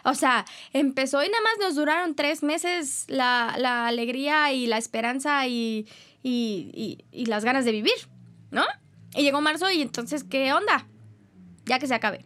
o 0.05 0.15
sea, 0.15 0.47
empezó 0.73 1.23
y 1.23 1.29
nada 1.29 1.43
más 1.43 1.59
nos 1.61 1.75
duraron 1.75 2.15
tres 2.15 2.43
meses 2.43 3.05
la, 3.09 3.87
alegría 3.87 4.53
y 4.53 4.67
la 4.67 4.79
esperanza 4.79 5.47
y, 5.47 5.87
y, 6.23 7.05
y, 7.13 7.27
las 7.27 7.45
ganas 7.45 7.65
de 7.65 7.73
vivir, 7.73 7.93
¿no? 8.51 8.65
Y 9.15 9.23
llegó 9.23 9.43
marzo 9.43 9.71
y 9.71 9.83
entonces, 9.83 10.25
¿qué 10.25 10.53
onda? 10.55 10.87
Ya 11.71 11.79
que 11.79 11.87
se 11.87 11.95
acabe. 11.95 12.25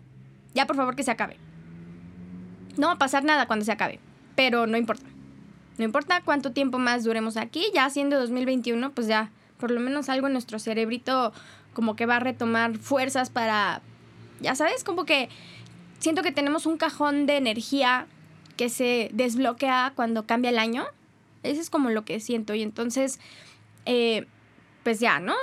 Ya 0.54 0.66
por 0.66 0.74
favor 0.74 0.96
que 0.96 1.02
se 1.02 1.10
acabe. 1.10 1.36
No 2.78 2.86
va 2.86 2.94
a 2.94 2.98
pasar 2.98 3.24
nada 3.24 3.46
cuando 3.46 3.66
se 3.66 3.72
acabe, 3.72 4.00
pero 4.36 4.66
no 4.66 4.78
importa. 4.78 5.04
No 5.76 5.84
importa 5.84 6.22
cuánto 6.24 6.52
tiempo 6.52 6.78
más 6.78 7.04
duremos 7.04 7.36
aquí, 7.36 7.66
ya 7.74 7.90
siendo 7.90 8.18
2021, 8.18 8.92
pues 8.92 9.06
ya 9.06 9.30
por 9.58 9.70
lo 9.70 9.80
menos 9.80 10.08
algo 10.08 10.28
en 10.28 10.32
nuestro 10.32 10.58
cerebrito 10.58 11.34
como 11.74 11.94
que 11.94 12.06
va 12.06 12.16
a 12.16 12.20
retomar 12.20 12.78
fuerzas 12.78 13.28
para, 13.28 13.82
ya 14.40 14.54
sabes, 14.54 14.82
como 14.82 15.04
que 15.04 15.28
siento 15.98 16.22
que 16.22 16.32
tenemos 16.32 16.64
un 16.64 16.78
cajón 16.78 17.26
de 17.26 17.36
energía 17.36 18.06
que 18.56 18.70
se 18.70 19.10
desbloquea 19.12 19.92
cuando 19.94 20.24
cambia 20.26 20.48
el 20.48 20.58
año. 20.58 20.86
Eso 21.42 21.60
es 21.60 21.68
como 21.68 21.90
lo 21.90 22.06
que 22.06 22.18
siento. 22.18 22.54
Y 22.54 22.62
entonces, 22.62 23.20
eh, 23.84 24.26
pues 24.84 25.00
ya, 25.00 25.20
¿no? 25.20 25.34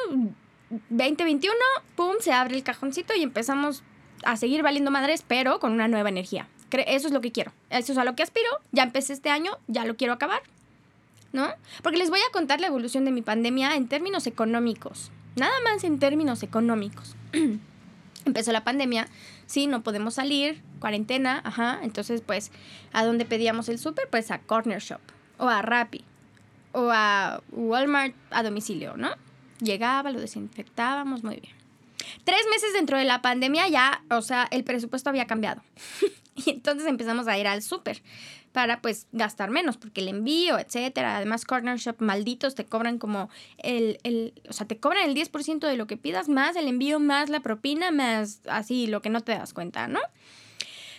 2021, 0.89 1.55
pum, 1.95 2.15
se 2.19 2.33
abre 2.33 2.55
el 2.55 2.63
cajoncito 2.63 3.13
y 3.13 3.21
empezamos 3.21 3.83
a 4.23 4.37
seguir 4.37 4.63
valiendo 4.63 4.91
madres, 4.91 5.23
pero 5.27 5.59
con 5.59 5.71
una 5.71 5.87
nueva 5.87 6.09
energía. 6.09 6.47
Eso 6.71 7.07
es 7.07 7.13
lo 7.13 7.21
que 7.21 7.31
quiero. 7.31 7.51
Eso 7.69 7.91
es 7.91 7.97
a 7.97 8.05
lo 8.05 8.15
que 8.15 8.23
aspiro. 8.23 8.49
Ya 8.71 8.83
empecé 8.83 9.13
este 9.13 9.29
año, 9.29 9.57
ya 9.67 9.85
lo 9.85 9.95
quiero 9.95 10.13
acabar. 10.13 10.41
¿No? 11.33 11.47
Porque 11.81 11.97
les 11.97 12.09
voy 12.09 12.19
a 12.19 12.31
contar 12.31 12.59
la 12.59 12.67
evolución 12.67 13.05
de 13.05 13.11
mi 13.11 13.21
pandemia 13.21 13.75
en 13.75 13.87
términos 13.87 14.27
económicos. 14.27 15.11
Nada 15.35 15.53
más 15.63 15.83
en 15.83 15.97
términos 15.99 16.43
económicos. 16.43 17.15
Empezó 18.25 18.51
la 18.51 18.63
pandemia, 18.63 19.07
sí, 19.47 19.65
no 19.65 19.81
podemos 19.81 20.15
salir, 20.15 20.61
cuarentena, 20.79 21.41
ajá. 21.43 21.79
Entonces, 21.83 22.21
pues, 22.21 22.51
¿a 22.91 23.05
dónde 23.05 23.25
pedíamos 23.25 23.69
el 23.69 23.79
súper? 23.79 24.09
Pues 24.09 24.29
a 24.29 24.39
Corner 24.39 24.79
Shop, 24.79 25.01
o 25.37 25.47
a 25.47 25.61
Rappi, 25.61 26.03
o 26.73 26.91
a 26.91 27.41
Walmart 27.51 28.13
a 28.29 28.43
domicilio, 28.43 28.97
¿no? 28.97 29.09
Llegaba, 29.59 30.11
lo 30.11 30.19
desinfectábamos, 30.19 31.23
muy 31.23 31.39
bien. 31.39 31.60
Tres 32.23 32.41
meses 32.49 32.73
dentro 32.73 32.97
de 32.97 33.05
la 33.05 33.21
pandemia 33.21 33.67
ya, 33.67 34.03
o 34.09 34.21
sea, 34.21 34.47
el 34.51 34.63
presupuesto 34.63 35.09
había 35.09 35.27
cambiado. 35.27 35.61
y 36.35 36.49
entonces 36.49 36.87
empezamos 36.87 37.27
a 37.27 37.37
ir 37.37 37.47
al 37.47 37.61
súper 37.61 38.01
para 38.51 38.81
pues 38.81 39.07
gastar 39.11 39.49
menos, 39.49 39.77
porque 39.77 40.01
el 40.01 40.09
envío, 40.09 40.59
etcétera. 40.59 41.17
Además, 41.17 41.45
Corner 41.45 41.77
Shop 41.77 41.95
malditos 41.99 42.55
te 42.55 42.65
cobran 42.65 42.97
como 42.97 43.29
el, 43.57 43.99
el, 44.03 44.33
o 44.49 44.53
sea, 44.53 44.67
te 44.67 44.77
cobran 44.77 45.09
el 45.09 45.15
10% 45.15 45.59
de 45.59 45.77
lo 45.77 45.87
que 45.87 45.97
pidas, 45.97 46.27
más 46.27 46.55
el 46.55 46.67
envío, 46.67 46.99
más 46.99 47.29
la 47.29 47.39
propina, 47.39 47.91
más 47.91 48.41
así, 48.47 48.87
lo 48.87 49.01
que 49.01 49.09
no 49.09 49.21
te 49.21 49.31
das 49.31 49.53
cuenta, 49.53 49.87
¿no? 49.87 49.99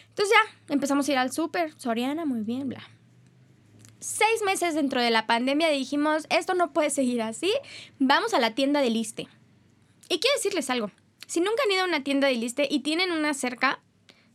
Entonces 0.08 0.34
ya, 0.34 0.74
empezamos 0.74 1.08
a 1.08 1.12
ir 1.12 1.18
al 1.18 1.32
súper, 1.32 1.72
Soriana, 1.78 2.24
muy 2.24 2.42
bien, 2.42 2.68
bla. 2.68 2.82
Seis 4.00 4.42
meses 4.44 4.74
dentro 4.74 5.00
de 5.00 5.10
la 5.10 5.26
pandemia 5.26 5.68
dijimos, 5.68 6.26
esto 6.28 6.54
no 6.54 6.72
puede 6.72 6.90
seguir 6.90 7.22
así, 7.22 7.52
vamos 7.98 8.34
a 8.34 8.40
la 8.40 8.54
tienda 8.54 8.80
de 8.80 8.90
Liste. 8.90 9.28
Y 10.12 10.18
quiero 10.18 10.36
decirles 10.36 10.68
algo, 10.68 10.90
si 11.26 11.40
nunca 11.40 11.62
han 11.64 11.72
ido 11.72 11.84
a 11.84 11.86
una 11.86 12.04
tienda 12.04 12.28
de 12.28 12.34
Liste 12.34 12.68
y 12.70 12.80
tienen 12.80 13.12
una 13.12 13.32
cerca, 13.32 13.80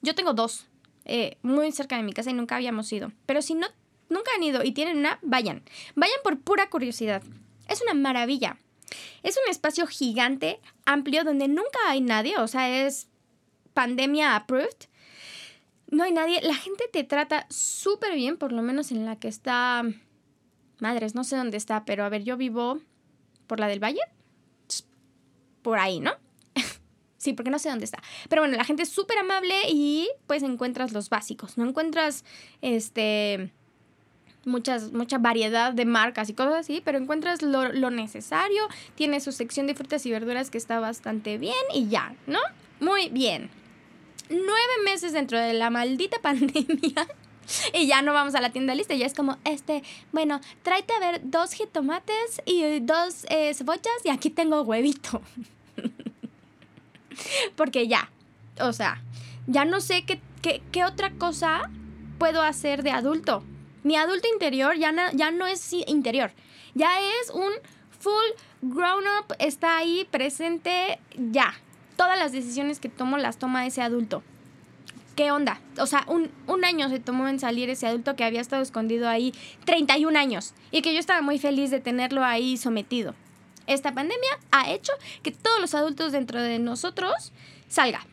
yo 0.01 0.15
tengo 0.15 0.33
dos, 0.33 0.65
eh, 1.05 1.37
muy 1.43 1.71
cerca 1.71 1.97
de 1.97 2.01
mi 2.01 2.13
casa 2.13 2.31
y 2.31 2.33
nunca 2.33 2.55
habíamos 2.55 2.91
ido. 2.91 3.11
Pero 3.27 3.43
si 3.43 3.53
no, 3.53 3.67
nunca 4.09 4.31
han 4.35 4.41
ido 4.41 4.63
y 4.63 4.71
tienen 4.71 4.97
una, 4.97 5.19
vayan. 5.21 5.61
Vayan 5.93 6.17
por 6.23 6.39
pura 6.39 6.71
curiosidad. 6.71 7.21
Es 7.69 7.83
una 7.83 7.93
maravilla. 7.93 8.57
Es 9.21 9.37
un 9.37 9.51
espacio 9.51 9.85
gigante, 9.85 10.61
amplio, 10.87 11.23
donde 11.23 11.47
nunca 11.47 11.77
hay 11.85 12.01
nadie, 12.01 12.39
o 12.39 12.47
sea, 12.47 12.87
es 12.87 13.07
pandemia 13.75 14.35
approved. 14.35 14.87
No 15.91 16.05
hay 16.05 16.11
nadie. 16.11 16.41
La 16.41 16.55
gente 16.55 16.85
te 16.91 17.03
trata 17.03 17.45
súper 17.51 18.15
bien, 18.15 18.37
por 18.37 18.51
lo 18.51 18.63
menos 18.63 18.89
en 18.89 19.05
la 19.05 19.17
que 19.17 19.27
está... 19.27 19.83
Madres, 20.79 21.13
no 21.13 21.23
sé 21.23 21.37
dónde 21.37 21.57
está, 21.57 21.85
pero 21.85 22.03
a 22.03 22.09
ver, 22.09 22.23
yo 22.23 22.35
vivo 22.35 22.79
por 23.45 23.59
la 23.59 23.67
del 23.67 23.83
Valle. 23.83 24.01
Por 25.67 25.79
ahí, 25.79 25.99
¿no? 25.99 26.13
Sí, 27.17 27.33
porque 27.33 27.49
no 27.49 27.59
sé 27.59 27.67
dónde 27.67 27.83
está. 27.83 28.01
Pero 28.29 28.41
bueno, 28.43 28.55
la 28.55 28.63
gente 28.63 28.83
es 28.83 28.89
súper 28.89 29.17
amable 29.17 29.53
y 29.67 30.07
pues 30.27 30.43
encuentras 30.43 30.93
los 30.93 31.09
básicos. 31.09 31.57
No 31.57 31.67
encuentras 31.67 32.23
este 32.61 33.51
muchas, 34.45 34.93
mucha 34.93 35.17
variedad 35.17 35.73
de 35.73 35.83
marcas 35.83 36.29
y 36.29 36.33
cosas 36.33 36.53
así, 36.53 36.81
pero 36.85 36.97
encuentras 36.97 37.41
lo, 37.41 37.73
lo, 37.73 37.89
necesario. 37.89 38.69
Tiene 38.95 39.19
su 39.19 39.33
sección 39.33 39.67
de 39.67 39.75
frutas 39.75 40.05
y 40.05 40.11
verduras 40.11 40.49
que 40.49 40.57
está 40.57 40.79
bastante 40.79 41.37
bien 41.37 41.65
y 41.73 41.89
ya, 41.89 42.15
¿no? 42.27 42.39
Muy 42.79 43.09
bien. 43.09 43.49
Nueve 44.29 44.73
meses 44.85 45.11
dentro 45.11 45.37
de 45.37 45.51
la 45.51 45.69
maldita 45.69 46.19
pandemia. 46.21 47.07
Y 47.73 47.87
ya 47.87 48.01
no 48.01 48.13
vamos 48.13 48.35
a 48.35 48.41
la 48.41 48.51
tienda 48.51 48.73
lista, 48.73 48.93
ya 48.93 49.05
es 49.05 49.13
como, 49.13 49.37
este, 49.43 49.83
bueno, 50.13 50.39
tráete 50.63 50.93
a 50.93 50.99
ver 50.99 51.21
dos 51.23 51.51
jitomates 51.51 52.41
y 52.45 52.79
dos 52.79 53.25
eh, 53.29 53.53
cebollas 53.53 54.05
y 54.05 54.09
aquí 54.09 54.29
tengo 54.29 54.61
huevito. 54.61 55.21
Porque 57.55 57.87
ya, 57.87 58.09
o 58.59 58.73
sea, 58.73 59.01
ya 59.47 59.65
no 59.65 59.81
sé 59.81 60.03
qué, 60.05 60.19
qué, 60.71 60.85
otra 60.85 61.11
cosa 61.11 61.69
puedo 62.17 62.41
hacer 62.41 62.83
de 62.83 62.91
adulto. 62.91 63.43
Mi 63.83 63.95
adulto 63.95 64.27
interior 64.31 64.75
ya 64.77 64.91
no, 64.91 65.03
ya 65.13 65.31
no 65.31 65.47
es 65.47 65.73
interior, 65.73 66.31
ya 66.73 66.89
es 67.21 67.29
un 67.29 67.51
full 67.99 68.11
grown 68.61 69.03
up, 69.19 69.35
está 69.39 69.77
ahí 69.77 70.07
presente 70.09 70.99
ya. 71.15 71.53
Todas 71.95 72.19
las 72.19 72.31
decisiones 72.31 72.79
que 72.79 72.89
tomo 72.89 73.17
las 73.17 73.37
toma 73.37 73.65
ese 73.65 73.81
adulto. 73.81 74.21
¿Qué 75.15 75.31
onda? 75.31 75.59
O 75.79 75.87
sea, 75.87 76.05
un, 76.07 76.29
un, 76.45 76.63
año 76.63 76.89
se 76.89 76.99
tomó 76.99 77.27
en 77.27 77.39
salir 77.39 77.71
ese 77.71 77.87
adulto 77.87 78.15
que 78.15 78.23
había 78.23 78.39
estado 78.39 78.61
escondido 78.61 79.09
ahí 79.09 79.33
31 79.65 80.17
años 80.19 80.53
y 80.69 80.83
que 80.83 80.93
yo 80.93 80.99
estaba 80.99 81.21
muy 81.21 81.39
feliz 81.39 81.71
de 81.71 81.79
tenerlo 81.79 82.23
ahí 82.23 82.55
sometido 82.55 83.15
esta 83.67 83.93
pandemia 83.93 84.29
ha 84.51 84.71
hecho 84.71 84.93
que 85.23 85.31
todos 85.31 85.59
los 85.59 85.75
adultos 85.75 86.11
dentro 86.11 86.41
de 86.41 86.59
nosotros 86.59 87.31
salga. 87.67 88.05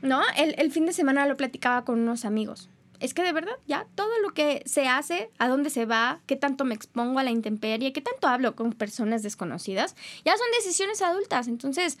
¿No? 0.00 0.20
El, 0.36 0.72
fin 0.72 0.86
de 0.86 0.92
semana 0.92 1.26
lo 1.26 1.36
platicaba 1.36 1.84
con 1.84 2.00
unos 2.00 2.24
amigos. 2.24 2.68
Es 2.98 3.14
que 3.14 3.22
de 3.22 3.32
verdad, 3.32 3.54
ya 3.66 3.86
todo 3.94 4.18
lo 4.20 4.30
que 4.30 4.62
se 4.64 4.88
hace, 4.88 5.30
a 5.38 5.48
dónde 5.48 5.70
se 5.70 5.86
va, 5.86 6.20
qué 6.26 6.36
tanto 6.36 6.64
me 6.64 6.74
expongo 6.74 7.18
a 7.18 7.24
la 7.24 7.30
intemperie, 7.30 7.92
qué 7.92 8.00
tanto 8.00 8.28
hablo 8.28 8.56
con 8.56 8.72
personas 8.72 9.22
desconocidas, 9.22 9.96
ya 10.24 10.36
son 10.36 10.46
decisiones 10.58 11.02
adultas. 11.02 11.46
Entonces, 11.48 11.98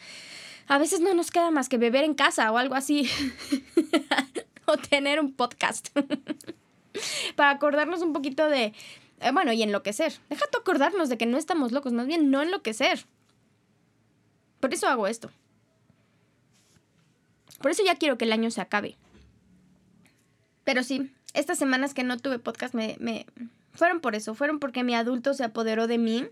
a 0.68 0.78
veces 0.78 1.00
no 1.00 1.14
nos 1.14 1.30
queda 1.30 1.50
más 1.50 1.68
que 1.68 1.78
beber 1.78 2.04
en 2.04 2.14
casa 2.14 2.50
o 2.50 2.58
algo 2.58 2.74
así. 2.74 3.08
o 4.66 4.76
tener 4.76 5.20
un 5.20 5.32
podcast. 5.32 5.88
Para 7.36 7.50
acordarnos 7.50 8.02
un 8.02 8.12
poquito 8.12 8.48
de, 8.48 8.72
eh, 9.22 9.32
bueno, 9.32 9.52
y 9.52 9.62
enloquecer. 9.62 10.14
Deja 10.28 10.46
tú 10.50 10.58
acordarnos 10.58 11.08
de 11.08 11.18
que 11.18 11.26
no 11.26 11.38
estamos 11.38 11.72
locos, 11.72 11.92
más 11.92 12.06
bien 12.06 12.30
no 12.30 12.42
enloquecer. 12.42 13.06
Por 14.60 14.72
eso 14.74 14.88
hago 14.88 15.06
esto. 15.06 15.30
Por 17.60 17.70
eso 17.70 17.82
ya 17.84 17.96
quiero 17.96 18.18
que 18.18 18.24
el 18.24 18.32
año 18.32 18.50
se 18.50 18.60
acabe. 18.60 18.96
Pero 20.64 20.82
sí, 20.82 21.12
estas 21.34 21.58
semanas 21.58 21.94
que 21.94 22.04
no 22.04 22.18
tuve 22.18 22.38
podcast 22.38 22.74
me, 22.74 22.96
me 23.00 23.26
fueron 23.72 24.00
por 24.00 24.14
eso, 24.14 24.34
fueron 24.34 24.58
porque 24.58 24.84
mi 24.84 24.94
adulto 24.94 25.34
se 25.34 25.44
apoderó 25.44 25.86
de 25.86 25.98
mí 25.98 26.26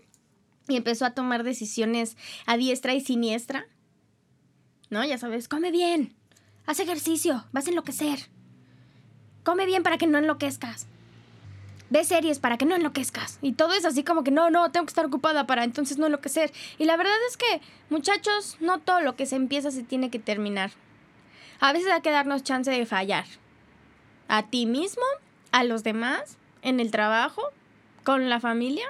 y 0.67 0.75
empezó 0.75 1.05
a 1.05 1.13
tomar 1.13 1.43
decisiones 1.43 2.17
a 2.45 2.57
diestra 2.57 2.93
y 2.93 3.01
siniestra. 3.01 3.65
¿No? 4.89 5.03
Ya 5.05 5.17
sabes, 5.17 5.47
come 5.47 5.71
bien, 5.71 6.13
haz 6.65 6.79
ejercicio, 6.79 7.45
vas 7.51 7.67
a 7.67 7.69
enloquecer. 7.69 8.19
Come 9.43 9.65
bien 9.65 9.83
para 9.83 9.97
que 9.97 10.07
no 10.07 10.17
enloquezcas 10.17 10.87
ve 11.91 12.05
series 12.05 12.39
para 12.39 12.57
que 12.57 12.65
no 12.65 12.75
enloquezcas. 12.75 13.37
Y 13.41 13.51
todo 13.51 13.73
es 13.73 13.85
así 13.85 14.03
como 14.03 14.23
que 14.23 14.31
no, 14.31 14.49
no, 14.49 14.71
tengo 14.71 14.85
que 14.85 14.91
estar 14.91 15.05
ocupada 15.05 15.45
para 15.45 15.63
entonces 15.65 15.97
no 15.97 16.07
enloquecer. 16.07 16.51
Y 16.79 16.85
la 16.85 16.97
verdad 16.97 17.13
es 17.29 17.37
que, 17.37 17.61
muchachos, 17.89 18.57
no 18.59 18.79
todo 18.79 19.01
lo 19.01 19.15
que 19.15 19.25
se 19.25 19.35
empieza 19.35 19.69
se 19.71 19.83
tiene 19.83 20.09
que 20.09 20.17
terminar. 20.17 20.71
A 21.59 21.73
veces 21.73 21.91
hay 21.91 22.01
que 22.01 22.09
darnos 22.09 22.43
chance 22.43 22.71
de 22.71 22.85
fallar. 22.85 23.25
A 24.29 24.47
ti 24.47 24.65
mismo, 24.65 25.03
a 25.51 25.65
los 25.65 25.83
demás, 25.83 26.37
en 26.61 26.79
el 26.79 26.91
trabajo, 26.91 27.43
con 28.05 28.29
la 28.29 28.39
familia, 28.39 28.85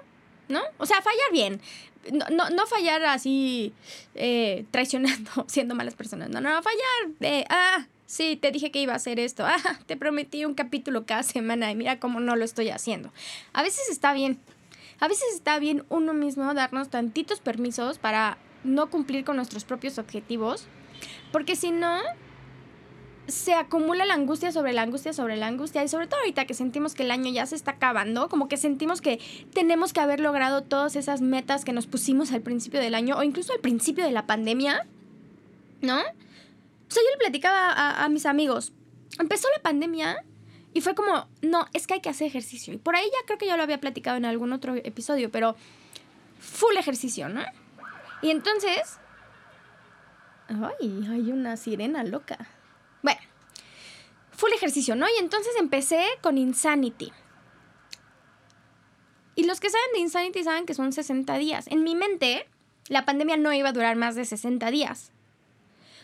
¿no? 0.47 0.61
O 0.77 0.85
sea, 0.85 1.01
fallar 1.01 1.31
bien. 1.31 1.59
No, 2.11 2.25
no, 2.29 2.49
no 2.51 2.67
fallar 2.67 3.03
así 3.05 3.73
eh, 4.13 4.65
traicionando, 4.69 5.31
siendo 5.47 5.73
malas 5.73 5.95
personas. 5.95 6.29
No, 6.29 6.39
no, 6.39 6.61
fallar 6.61 7.45
ah, 7.49 7.87
Sí, 8.12 8.36
te 8.36 8.52
dije 8.52 8.71
que 8.71 8.82
iba 8.82 8.91
a 8.91 8.97
hacer 8.97 9.21
esto. 9.21 9.45
Ah, 9.47 9.80
te 9.86 9.95
prometí 9.95 10.43
un 10.43 10.54
capítulo 10.54 11.06
cada 11.06 11.24
semana 11.24 11.71
y 11.71 11.76
mira 11.76 11.97
cómo 11.97 12.19
no 12.19 12.36
lo 12.36 12.43
estoy 12.43 12.67
haciendo. 12.67 13.13
A 13.54 13.63
veces 13.63 13.88
está 13.89 14.12
bien. 14.12 14.38
A 15.00 15.08
veces 15.08 15.28
está 15.34 15.60
bien 15.60 15.86
uno 15.88 16.13
mismo 16.13 16.54
darnos 16.54 16.89
tantitos 16.89 17.39
permisos 17.39 18.00
para 18.00 18.38
no 18.65 18.89
cumplir 18.89 19.24
con 19.24 19.38
nuestros 19.38 19.63
propios 19.63 19.97
objetivos, 19.97 20.65
porque 21.32 21.56
si 21.56 21.71
no, 21.71 22.00
se 23.28 23.54
acumula 23.54 24.04
la 24.06 24.15
angustia 24.15 24.52
sobre 24.52 24.74
la 24.74 24.82
angustia 24.82 25.13
sobre 25.13 25.38
la 25.38 25.47
angustia 25.47 25.82
y 25.82 25.88
sobre 25.88 26.08
todo 26.08 26.19
ahorita 26.19 26.45
que 26.45 26.54
sentimos 26.54 26.95
que 26.95 27.04
el 27.04 27.12
año 27.12 27.32
ya 27.32 27.45
se 27.45 27.56
está 27.56 27.71
acabando, 27.71 28.28
como 28.28 28.50
que 28.50 28.58
sentimos 28.58 29.00
que 29.00 29.21
tenemos 29.54 29.93
que 29.93 30.02
haber 30.02 30.19
logrado 30.19 30.63
todas 30.63 30.97
esas 30.97 31.21
metas 31.21 31.63
que 31.63 31.71
nos 31.71 31.88
pusimos 31.88 32.34
al 32.34 32.41
principio 32.41 32.82
del 32.82 32.93
año 32.93 33.15
o 33.17 33.24
incluso 33.24 33.54
al 33.54 33.60
principio 33.60 34.04
de 34.04 34.12
la 34.12 34.28
pandemia, 34.28 34.86
¿no? 35.82 35.97
O 36.91 36.93
sea, 36.93 37.04
yo 37.04 37.10
le 37.12 37.17
platicaba 37.19 38.04
a, 38.04 38.10
mis 38.10 38.25
amigos, 38.25 38.73
empezó 39.17 39.47
la 39.56 39.63
pandemia 39.63 40.25
y 40.73 40.82
fue 40.82 40.93
como, 40.93 41.30
no, 41.41 41.65
es 41.71 41.88
que 41.88 41.93
hay 41.93 42.01
que 42.01 42.10
hacer 42.10 42.27
ejercicio. 42.27 42.73
Y 42.73 42.80
por 42.80 42.97
ahí 42.97 43.06
ya 43.06 43.25
creo 43.25 43.38
que 43.38 43.45
ya 43.45 43.56
lo 43.56 43.63
había 43.63 43.80
platicado 43.80 44.17
en 44.17 44.25
algún 44.25 44.51
otro 44.51 44.75
episodio, 44.75 45.32
pero 45.32 45.56
full 46.38 46.75
ejercicio, 46.75 47.30
¿no? 47.30 47.43
Y 48.21 48.30
entonces... 48.30 48.99
Ay, 50.49 51.08
hay 51.10 51.32
una 51.32 51.56
sirena 51.56 52.04
loca. 52.04 52.49
Bueno, 53.01 53.21
full 54.32 54.51
ejercicio, 54.51 54.93
¿no? 54.97 55.08
Y 55.08 55.17
entonces 55.17 55.54
empecé 55.58 56.04
con 56.19 56.38
Insanity. 56.38 57.13
Y 59.36 59.45
los 59.45 59.62
que 59.62 59.69
saben 59.69 59.93
de 59.93 59.99
Insanity 59.99 60.43
saben 60.43 60.65
que 60.65 60.73
son 60.73 60.91
60 60.91 61.38
días. 61.38 61.67
En 61.67 61.84
mi 61.84 61.95
mente, 61.95 62.49
la 62.89 63.06
pandemia 63.06 63.38
no 63.38 63.54
iba 63.54 63.69
a 63.69 63.71
durar 63.71 63.95
más 63.95 64.15
de 64.15 64.25
60 64.25 64.69
días. 64.71 65.13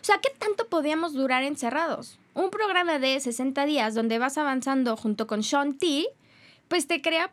O 0.01 0.03
sea, 0.03 0.19
¿qué 0.21 0.29
tanto 0.38 0.67
podíamos 0.67 1.13
durar 1.13 1.43
encerrados? 1.43 2.19
Un 2.33 2.49
programa 2.49 2.99
de 2.99 3.19
60 3.19 3.65
días 3.65 3.95
donde 3.95 4.19
vas 4.19 4.38
avanzando 4.38 4.95
junto 4.95 5.27
con 5.27 5.43
Sean 5.43 5.77
T, 5.77 6.05
pues 6.67 6.88
te 6.88 7.01
crea 7.01 7.31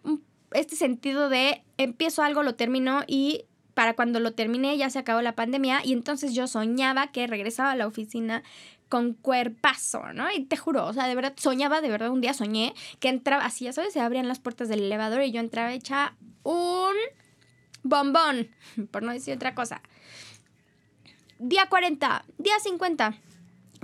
este 0.52 0.76
sentido 0.76 1.28
de 1.28 1.62
empiezo 1.78 2.22
algo, 2.22 2.42
lo 2.42 2.54
termino 2.54 3.02
y 3.06 3.44
para 3.74 3.94
cuando 3.94 4.20
lo 4.20 4.32
terminé 4.32 4.76
ya 4.78 4.88
se 4.88 5.00
acabó 5.00 5.20
la 5.20 5.34
pandemia 5.34 5.80
y 5.84 5.92
entonces 5.92 6.32
yo 6.32 6.46
soñaba 6.46 7.08
que 7.08 7.26
regresaba 7.26 7.72
a 7.72 7.76
la 7.76 7.86
oficina 7.86 8.42
con 8.88 9.14
cuerpazo, 9.14 10.12
¿no? 10.12 10.30
Y 10.30 10.44
te 10.44 10.56
juro, 10.56 10.86
o 10.86 10.92
sea, 10.92 11.08
de 11.08 11.14
verdad 11.16 11.34
soñaba, 11.36 11.80
de 11.80 11.90
verdad 11.90 12.10
un 12.10 12.20
día 12.20 12.32
soñé 12.34 12.74
que 13.00 13.08
entraba 13.08 13.44
así, 13.44 13.64
ya 13.64 13.72
sabes, 13.72 13.92
se 13.92 14.00
abrían 14.00 14.28
las 14.28 14.38
puertas 14.38 14.68
del 14.68 14.84
elevador 14.84 15.22
y 15.22 15.32
yo 15.32 15.40
entraba 15.40 15.72
hecha 15.72 16.14
un 16.44 16.94
bombón, 17.82 18.48
por 18.92 19.02
no 19.02 19.12
decir 19.12 19.34
otra 19.34 19.54
cosa. 19.54 19.82
Día 21.38 21.66
40, 21.68 22.24
día 22.38 22.54
50. 22.62 23.14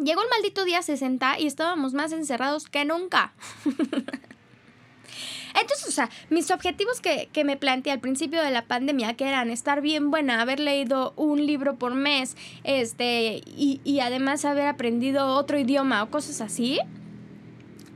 Llegó 0.02 0.22
el 0.22 0.28
maldito 0.28 0.64
día 0.64 0.82
60 0.82 1.40
y 1.40 1.46
estábamos 1.46 1.94
más 1.94 2.12
encerrados 2.12 2.68
que 2.68 2.84
nunca. 2.84 3.32
Entonces, 5.60 5.88
o 5.88 5.90
sea, 5.90 6.08
mis 6.30 6.50
objetivos 6.50 7.00
que, 7.00 7.28
me 7.44 7.56
planteé 7.56 7.92
al 7.92 8.00
principio 8.00 8.40
de 8.42 8.50
la 8.50 8.66
pandemia, 8.66 9.14
que 9.14 9.26
eran 9.26 9.50
estar 9.50 9.80
bien 9.80 10.10
buena, 10.10 10.40
haber 10.40 10.60
leído 10.60 11.12
un 11.16 11.44
libro 11.44 11.76
por 11.76 11.94
mes, 11.94 12.36
este, 12.62 13.42
y, 13.44 13.80
y 13.84 14.00
además 14.00 14.44
haber 14.44 14.68
aprendido 14.68 15.34
otro 15.34 15.58
idioma 15.58 16.02
o 16.04 16.10
cosas 16.10 16.40
así, 16.40 16.78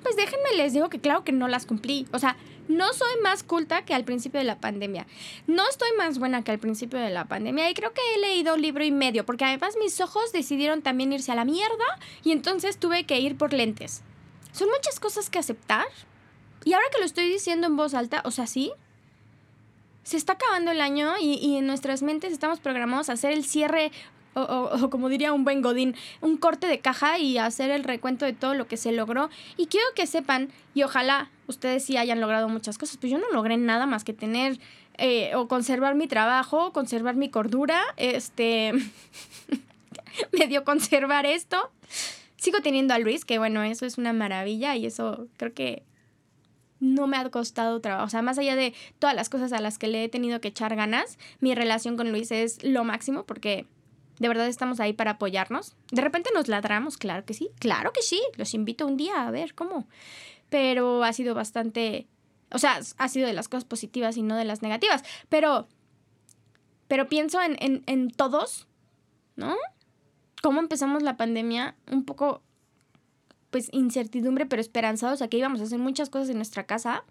pues 0.02 0.16
déjenme 0.16 0.56
les 0.56 0.72
digo 0.72 0.90
que 0.90 1.00
claro 1.00 1.24
que 1.24 1.32
no 1.32 1.48
las 1.48 1.64
cumplí. 1.64 2.06
O 2.12 2.18
sea, 2.18 2.36
no 2.68 2.92
soy 2.92 3.20
más 3.22 3.42
culta 3.42 3.84
que 3.84 3.94
al 3.94 4.04
principio 4.04 4.38
de 4.38 4.44
la 4.44 4.58
pandemia. 4.60 5.06
No 5.46 5.68
estoy 5.68 5.88
más 5.98 6.18
buena 6.18 6.42
que 6.42 6.50
al 6.50 6.58
principio 6.58 6.98
de 6.98 7.10
la 7.10 7.26
pandemia 7.26 7.70
y 7.70 7.74
creo 7.74 7.92
que 7.92 8.00
he 8.14 8.20
leído 8.20 8.56
libro 8.56 8.84
y 8.84 8.90
medio, 8.90 9.24
porque 9.24 9.44
además 9.44 9.76
mis 9.82 10.00
ojos 10.00 10.32
decidieron 10.32 10.82
también 10.82 11.12
irse 11.12 11.32
a 11.32 11.36
la 11.36 11.44
mierda 11.44 11.84
y 12.22 12.32
entonces 12.32 12.78
tuve 12.78 13.04
que 13.04 13.20
ir 13.20 13.36
por 13.36 13.52
lentes. 13.52 14.02
Son 14.52 14.68
muchas 14.68 15.00
cosas 15.00 15.30
que 15.30 15.38
aceptar, 15.38 15.86
y 16.64 16.72
ahora 16.72 16.86
que 16.92 16.98
lo 16.98 17.04
estoy 17.04 17.28
diciendo 17.28 17.66
en 17.66 17.76
voz 17.76 17.92
alta, 17.94 18.22
o 18.24 18.30
sea, 18.30 18.46
sí, 18.46 18.72
se 20.02 20.16
está 20.16 20.34
acabando 20.34 20.70
el 20.70 20.80
año 20.80 21.14
y, 21.20 21.56
en 21.56 21.66
nuestras 21.66 22.02
mentes 22.02 22.32
estamos 22.32 22.60
programados 22.60 23.08
a 23.08 23.14
hacer 23.14 23.32
el 23.32 23.44
cierre 23.44 23.90
o, 24.34 24.90
como 24.90 25.08
diría 25.08 25.32
un 25.32 25.44
buen 25.44 25.62
Godín, 25.62 25.94
un 26.20 26.36
corte 26.36 26.66
de 26.66 26.78
caja 26.80 27.18
y 27.18 27.38
hacer 27.38 27.70
el 27.70 27.84
recuento 27.84 28.24
de 28.24 28.32
todo 28.32 28.54
lo 28.54 28.66
que 28.66 28.76
se 28.76 28.92
logró. 28.92 29.30
Y 29.56 29.66
quiero 29.66 29.86
que 29.94 30.06
sepan, 30.06 30.50
y 30.74 30.82
ojalá 30.82 31.30
ustedes 31.46 31.84
sí 31.84 31.96
hayan 31.96 32.20
logrado 32.20 32.48
muchas 32.48 32.78
cosas, 32.78 32.96
pues 32.96 33.12
yo 33.12 33.18
no 33.18 33.30
logré 33.32 33.56
nada 33.56 33.86
más 33.86 34.04
que 34.04 34.12
tener 34.12 34.58
eh, 34.96 35.34
o 35.34 35.48
conservar 35.48 35.94
mi 35.94 36.06
trabajo, 36.06 36.72
conservar 36.72 37.16
mi 37.16 37.28
cordura, 37.28 37.80
este, 37.96 38.72
medio 40.32 40.64
conservar 40.64 41.26
esto. 41.26 41.70
Sigo 42.36 42.60
teniendo 42.60 42.94
a 42.94 42.98
Luis, 42.98 43.24
que 43.24 43.38
bueno, 43.38 43.62
eso 43.62 43.86
es 43.86 43.98
una 43.98 44.12
maravilla 44.12 44.76
y 44.76 44.86
eso 44.86 45.28
creo 45.36 45.54
que 45.54 45.82
no 46.80 47.06
me 47.06 47.16
ha 47.16 47.28
costado 47.30 47.80
trabajo. 47.80 48.06
O 48.06 48.10
sea, 48.10 48.22
más 48.22 48.38
allá 48.38 48.54
de 48.54 48.74
todas 48.98 49.16
las 49.16 49.28
cosas 49.28 49.52
a 49.52 49.60
las 49.60 49.78
que 49.78 49.88
le 49.88 50.04
he 50.04 50.08
tenido 50.08 50.40
que 50.40 50.48
echar 50.48 50.76
ganas, 50.76 51.18
mi 51.40 51.54
relación 51.54 51.96
con 51.96 52.10
Luis 52.10 52.30
es 52.30 52.62
lo 52.62 52.84
máximo 52.84 53.24
porque 53.24 53.66
de 54.18 54.28
verdad 54.28 54.46
estamos 54.46 54.80
ahí 54.80 54.92
para 54.92 55.12
apoyarnos. 55.12 55.76
De 55.90 56.02
repente 56.02 56.30
nos 56.34 56.48
ladramos, 56.48 56.96
claro 56.96 57.24
que 57.24 57.34
sí, 57.34 57.50
claro 57.58 57.92
que 57.92 58.02
sí. 58.02 58.20
Los 58.36 58.54
invito 58.54 58.86
un 58.86 58.96
día 58.96 59.26
a 59.26 59.30
ver 59.30 59.54
cómo. 59.54 59.86
Pero 60.50 61.02
ha 61.02 61.12
sido 61.12 61.34
bastante, 61.34 62.06
o 62.50 62.58
sea, 62.58 62.80
ha 62.98 63.08
sido 63.08 63.26
de 63.26 63.32
las 63.32 63.48
cosas 63.48 63.64
positivas 63.64 64.16
y 64.16 64.22
no 64.22 64.36
de 64.36 64.44
las 64.44 64.62
negativas. 64.62 65.02
Pero, 65.28 65.68
pero 66.86 67.08
pienso 67.08 67.42
en, 67.42 67.56
en, 67.60 67.82
en 67.86 68.10
todos, 68.10 68.68
¿no? 69.36 69.56
Cómo 70.42 70.60
empezamos 70.60 71.02
la 71.02 71.16
pandemia 71.16 71.74
un 71.90 72.04
poco 72.04 72.42
pues 73.50 73.68
incertidumbre, 73.72 74.46
pero 74.46 74.60
esperanzados 74.60 75.22
a 75.22 75.28
que 75.28 75.38
íbamos 75.38 75.60
a 75.60 75.64
hacer 75.64 75.78
muchas 75.78 76.10
cosas 76.10 76.28
en 76.28 76.36
nuestra 76.36 76.66
casa. 76.66 77.04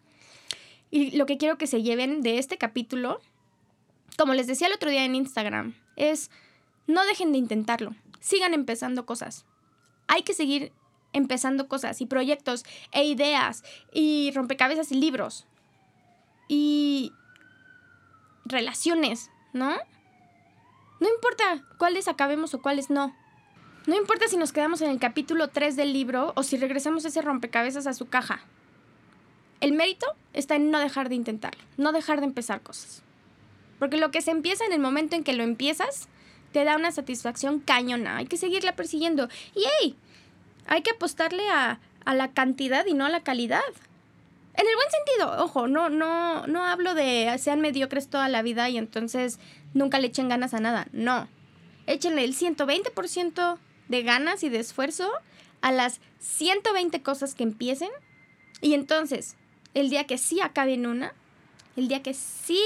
Y 0.92 1.12
lo 1.18 1.26
que 1.26 1.38
quiero 1.38 1.58
que 1.58 1.68
se 1.68 1.82
lleven 1.82 2.22
de 2.22 2.38
este 2.38 2.58
capítulo, 2.58 3.20
como 4.18 4.34
les 4.34 4.46
decía 4.46 4.68
el 4.68 4.74
otro 4.74 4.90
día 4.90 5.06
en 5.06 5.16
Instagram, 5.16 5.74
es 5.96 6.30
no 6.88 7.06
dejen 7.06 7.32
de 7.32 7.38
intentarlo, 7.38 7.96
sigan 8.20 8.54
empezando 8.54 9.06
cosas. 9.06 9.46
Hay 10.08 10.24
que 10.24 10.34
seguir 10.34 10.72
empezando 11.14 11.68
cosas 11.68 12.02
y 12.02 12.06
proyectos 12.06 12.66
e 12.92 13.06
ideas 13.06 13.64
y 13.92 14.32
rompecabezas 14.36 14.92
y 14.92 14.96
libros 14.96 15.46
y 16.48 17.14
relaciones, 18.46 19.30
¿no? 19.54 19.76
No 21.00 21.10
importa 21.10 21.64
cuáles 21.78 22.08
acabemos 22.08 22.54
o 22.54 22.62
cuáles 22.62 22.90
no. 22.90 23.16
No 23.86 23.96
importa 23.96 24.28
si 24.28 24.38
nos 24.38 24.54
quedamos 24.54 24.82
en 24.82 24.90
el 24.90 25.00
capítulo 25.00 25.50
3 25.50 25.76
del 25.76 25.92
libro 25.92 26.32
o 26.36 26.44
si 26.44 26.58
regresamos 26.58 27.04
ese 27.06 27.22
rompecabezas 27.22 27.88
a 27.88 27.94
su 27.94 28.08
caja. 28.08 28.42
El 29.60 29.74
mérito 29.74 30.08
está 30.34 30.56
en 30.56 30.72
no 30.72 30.80
dejar 30.80 31.10
de 31.10 31.16
intentarlo, 31.16 31.62
no 31.78 31.92
dejar 31.92 32.20
de 32.20 32.26
empezar 32.26 32.62
cosas. 32.62 33.04
Porque 33.80 33.98
lo 33.98 34.12
que 34.12 34.22
se 34.22 34.32
empieza 34.32 34.66
en 34.66 34.74
el 34.74 34.80
momento 34.80 35.16
en 35.16 35.24
que 35.24 35.34
lo 35.34 35.44
empiezas, 35.44 36.08
te 36.54 36.64
da 36.64 36.78
una 36.78 36.92
satisfacción 36.92 37.60
cañona. 37.60 38.18
Hay 38.18 38.28
que 38.28 38.38
seguirla 38.38 38.76
persiguiendo. 38.76 39.28
Y 39.56 39.64
hey, 39.82 39.96
hay 40.66 40.82
que 40.84 40.92
apostarle 40.92 41.50
a, 41.50 41.80
a 42.06 42.16
la 42.16 42.32
cantidad 42.32 42.86
y 42.86 42.94
no 42.94 43.06
a 43.06 43.10
la 43.10 43.24
calidad. 43.24 43.62
En 44.56 44.68
el 44.68 44.76
buen 44.76 44.88
sentido, 44.92 45.44
ojo, 45.44 45.68
no, 45.68 45.90
no, 45.90 46.46
no 46.46 46.64
hablo 46.64 46.94
de 46.94 47.36
sean 47.40 47.60
mediocres 47.60 48.08
toda 48.08 48.30
la 48.30 48.44
vida 48.44 48.70
y 48.70 48.78
entonces 48.78 49.40
nunca 49.74 50.00
le 50.00 50.08
echen 50.08 50.30
ganas 50.30 50.54
a 50.54 50.60
nada. 50.60 50.88
No. 50.94 51.28
Échenle 51.88 52.24
el 52.24 52.36
120% 52.36 53.58
de 53.90 54.04
ganas 54.04 54.44
y 54.44 54.50
de 54.50 54.60
esfuerzo 54.60 55.12
a 55.62 55.72
las 55.72 56.00
120 56.20 57.02
cosas 57.02 57.34
que 57.34 57.44
empiecen. 57.44 57.90
Y 58.62 58.76
entonces, 58.76 59.36
el 59.74 59.90
día 59.90 60.06
que 60.06 60.20
sí 60.20 60.40
acaben 60.40 60.86
una, 60.86 61.14
el 61.76 61.88
día 61.88 62.04
que 62.04 62.14
sí 62.14 62.62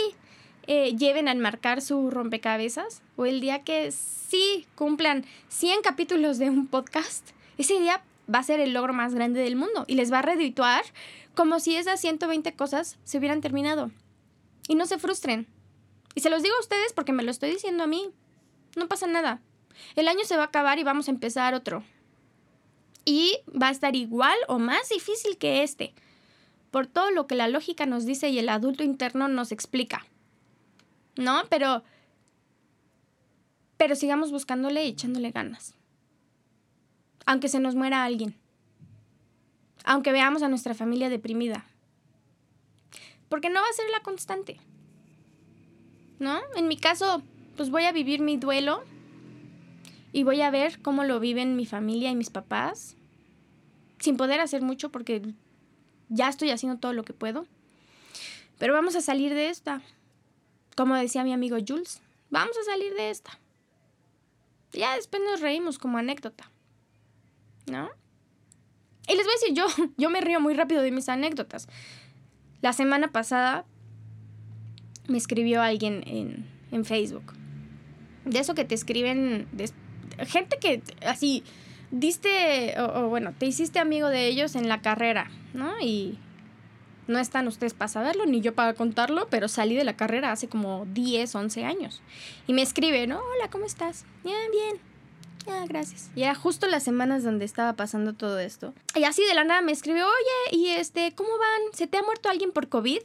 eh, 0.67 0.95
lleven 0.95 1.27
a 1.27 1.31
enmarcar 1.31 1.81
su 1.81 2.11
rompecabezas, 2.11 3.01
o 3.15 3.25
el 3.25 3.41
día 3.41 3.63
que 3.63 3.91
sí 3.91 4.67
cumplan 4.75 5.25
100 5.49 5.81
capítulos 5.81 6.37
de 6.37 6.49
un 6.49 6.67
podcast, 6.67 7.29
ese 7.57 7.79
día 7.79 8.03
va 8.33 8.39
a 8.39 8.43
ser 8.43 8.59
el 8.59 8.73
logro 8.73 8.93
más 8.93 9.13
grande 9.15 9.39
del 9.39 9.55
mundo 9.55 9.85
y 9.87 9.95
les 9.95 10.11
va 10.11 10.19
a 10.19 10.23
redituar 10.23 10.83
como 11.33 11.59
si 11.59 11.75
esas 11.75 12.01
120 12.01 12.53
cosas 12.55 12.97
se 13.03 13.17
hubieran 13.17 13.41
terminado. 13.41 13.91
Y 14.67 14.75
no 14.75 14.85
se 14.85 14.97
frustren. 14.97 15.47
Y 16.15 16.21
se 16.21 16.29
los 16.29 16.43
digo 16.43 16.55
a 16.55 16.61
ustedes 16.61 16.93
porque 16.93 17.13
me 17.13 17.23
lo 17.23 17.31
estoy 17.31 17.51
diciendo 17.51 17.83
a 17.83 17.87
mí. 17.87 18.09
No 18.75 18.87
pasa 18.87 19.07
nada. 19.07 19.39
El 19.95 20.07
año 20.07 20.25
se 20.25 20.35
va 20.35 20.43
a 20.43 20.47
acabar 20.47 20.79
y 20.79 20.83
vamos 20.83 21.07
a 21.07 21.11
empezar 21.11 21.53
otro. 21.53 21.83
Y 23.05 23.37
va 23.49 23.69
a 23.69 23.71
estar 23.71 23.95
igual 23.95 24.37
o 24.47 24.59
más 24.59 24.89
difícil 24.89 25.37
que 25.37 25.63
este, 25.63 25.93
por 26.71 26.87
todo 26.87 27.11
lo 27.11 27.27
que 27.27 27.35
la 27.35 27.47
lógica 27.47 27.85
nos 27.85 28.05
dice 28.05 28.29
y 28.29 28.39
el 28.39 28.49
adulto 28.49 28.83
interno 28.83 29.27
nos 29.27 29.51
explica. 29.51 30.05
¿No? 31.17 31.43
Pero... 31.49 31.83
Pero 33.77 33.95
sigamos 33.95 34.31
buscándole 34.31 34.85
y 34.85 34.89
echándole 34.89 35.31
ganas. 35.31 35.75
Aunque 37.25 37.49
se 37.49 37.59
nos 37.59 37.75
muera 37.75 38.03
alguien. 38.03 38.35
Aunque 39.83 40.11
veamos 40.11 40.41
a 40.41 40.49
nuestra 40.49 40.73
familia 40.73 41.09
deprimida. 41.09 41.65
Porque 43.29 43.49
no 43.49 43.61
va 43.61 43.67
a 43.67 43.73
ser 43.73 43.89
la 43.91 44.01
constante. 44.01 44.59
¿No? 46.19 46.39
En 46.55 46.67
mi 46.67 46.77
caso, 46.77 47.21
pues 47.55 47.69
voy 47.69 47.83
a 47.83 47.91
vivir 47.91 48.21
mi 48.21 48.37
duelo 48.37 48.83
y 50.11 50.23
voy 50.23 50.41
a 50.41 50.49
ver 50.49 50.81
cómo 50.81 51.03
lo 51.03 51.19
viven 51.19 51.55
mi 51.55 51.65
familia 51.65 52.09
y 52.09 52.15
mis 52.15 52.29
papás, 52.29 52.95
sin 53.99 54.17
poder 54.17 54.39
hacer 54.39 54.61
mucho 54.61 54.89
porque 54.89 55.21
ya 56.09 56.29
estoy 56.29 56.49
haciendo 56.49 56.79
todo 56.79 56.93
lo 56.93 57.03
que 57.03 57.13
puedo. 57.13 57.45
Pero 58.57 58.73
vamos 58.73 58.95
a 58.95 59.01
salir 59.01 59.33
de 59.33 59.49
esta. 59.49 59.81
Como 60.77 60.95
decía 60.95 61.23
mi 61.23 61.33
amigo 61.33 61.57
Jules, 61.67 62.01
vamos 62.29 62.55
a 62.55 62.63
salir 62.63 62.93
de 62.93 63.09
esta. 63.09 63.39
Ya 64.73 64.95
después 64.95 65.23
nos 65.23 65.41
reímos 65.41 65.79
como 65.79 65.97
anécdota. 65.97 66.51
¿No? 67.65 67.89
Y 69.07 69.15
les 69.15 69.25
voy 69.25 69.33
a 69.33 69.39
decir, 69.39 69.55
yo, 69.55 69.65
yo 69.97 70.11
me 70.11 70.21
río 70.21 70.39
muy 70.39 70.53
rápido 70.53 70.83
de 70.83 70.91
mis 70.91 71.09
anécdotas. 71.09 71.67
La 72.61 72.73
semana 72.73 73.11
pasada 73.11 73.65
me 75.07 75.17
escribió 75.17 75.63
alguien 75.63 76.03
en, 76.05 76.45
en 76.71 76.85
Facebook. 76.85 77.33
De 78.25 78.37
eso 78.37 78.53
que 78.53 78.63
te 78.65 78.75
escriben, 78.75 79.47
gente 80.27 80.57
que 80.59 80.83
así, 81.05 81.43
diste, 81.89 82.79
o, 82.79 83.09
bueno, 83.09 83.33
te 83.35 83.47
hiciste 83.47 83.79
amigo 83.79 84.09
de 84.09 84.27
ellos 84.27 84.55
en 84.55 84.67
la 84.69 84.81
carrera, 84.81 85.31
¿no? 85.55 85.79
Y 85.79 86.19
no 87.07 87.19
están 87.19 87.47
ustedes 87.47 87.73
para 87.73 87.87
saberlo, 87.87 88.25
ni 88.25 88.41
yo 88.41 88.53
para 88.53 88.73
contarlo, 88.73 89.27
pero 89.29 89.47
salí 89.47 89.75
de 89.75 89.83
la 89.83 89.95
carrera 89.95 90.31
hace 90.31 90.47
como 90.47 90.85
10, 90.87 91.33
11 91.33 91.65
años. 91.65 92.01
Y 92.45 92.53
me 92.53 92.61
escribe, 92.61 93.07
¿no? 93.07 93.19
Hola, 93.19 93.49
¿cómo 93.49 93.65
estás? 93.65 94.05
Bien, 94.23 94.51
bien. 94.51 94.79
Ah, 95.49 95.65
gracias. 95.67 96.09
Y 96.15 96.23
era 96.23 96.35
justo 96.35 96.67
las 96.67 96.83
semanas 96.83 97.23
donde 97.23 97.45
estaba 97.45 97.73
pasando 97.73 98.13
todo 98.13 98.39
esto. 98.39 98.73
Y 98.95 99.05
así 99.05 99.23
de 99.23 99.33
la 99.33 99.45
nada 99.45 99.61
me 99.61 99.71
escribió, 99.71 100.05
oye, 100.05 100.57
¿y 100.57 100.69
este, 100.69 101.13
cómo 101.15 101.29
van? 101.29 101.73
¿Se 101.73 101.87
te 101.87 101.97
ha 101.97 102.03
muerto 102.03 102.29
alguien 102.29 102.51
por 102.51 102.67
COVID? 102.67 103.01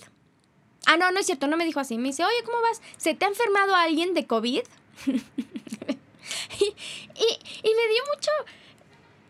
Ah, 0.87 0.97
no, 0.97 1.13
no 1.13 1.21
es 1.21 1.27
cierto, 1.27 1.47
no 1.47 1.57
me 1.57 1.65
dijo 1.65 1.79
así. 1.79 1.99
Me 1.99 2.09
dice, 2.09 2.25
oye, 2.25 2.43
¿cómo 2.45 2.61
vas? 2.61 2.83
¿Se 2.97 3.15
te 3.15 3.25
ha 3.25 3.29
enfermado 3.29 3.77
alguien 3.77 4.15
de 4.15 4.27
COVID? 4.27 4.63
y, 5.07 6.65
y, 6.65 7.75
me 7.75 7.89
dio 7.89 8.03
mucho... 8.15 8.31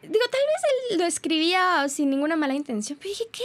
Digo, 0.03 0.25
tal 0.31 0.41
vez 0.41 0.63
él 0.91 0.99
lo 0.99 1.05
escribía 1.05 1.87
sin 1.89 2.11
ninguna 2.11 2.35
mala 2.35 2.55
intención, 2.55 2.99
pero 2.99 3.11
dije, 3.11 3.29
¿qué 3.31 3.45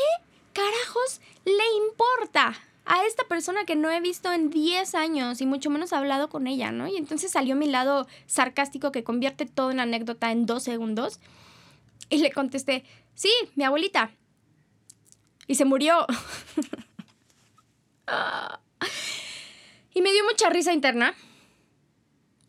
carajos 0.57 1.21
le 1.45 1.85
importa? 1.87 2.57
a 2.89 3.05
esta 3.05 3.25
persona 3.25 3.65
que 3.65 3.75
no 3.75 3.91
he 3.91 3.99
visto 3.99 4.31
en 4.31 4.49
10 4.49 4.95
años 4.95 5.41
y 5.41 5.45
mucho 5.45 5.69
menos 5.69 5.91
hablado 5.91 6.29
con 6.29 6.47
ella, 6.47 6.71
¿no? 6.71 6.87
Y 6.87 6.95
entonces 6.95 7.29
salió 7.31 7.53
mi 7.55 7.67
lado 7.67 8.07
sarcástico 8.27 8.93
que 8.93 9.03
convierte 9.03 9.45
todo 9.45 9.71
en 9.71 9.81
anécdota 9.81 10.31
en 10.31 10.45
dos 10.45 10.63
segundos. 10.63 11.19
Y 12.09 12.19
le 12.19 12.31
contesté, 12.31 12.85
sí, 13.13 13.29
mi 13.55 13.65
abuelita. 13.65 14.11
Y 15.47 15.55
se 15.55 15.65
murió. 15.65 16.07
y 19.93 20.01
me 20.01 20.13
dio 20.13 20.23
mucha 20.23 20.49
risa 20.49 20.71
interna. 20.71 21.13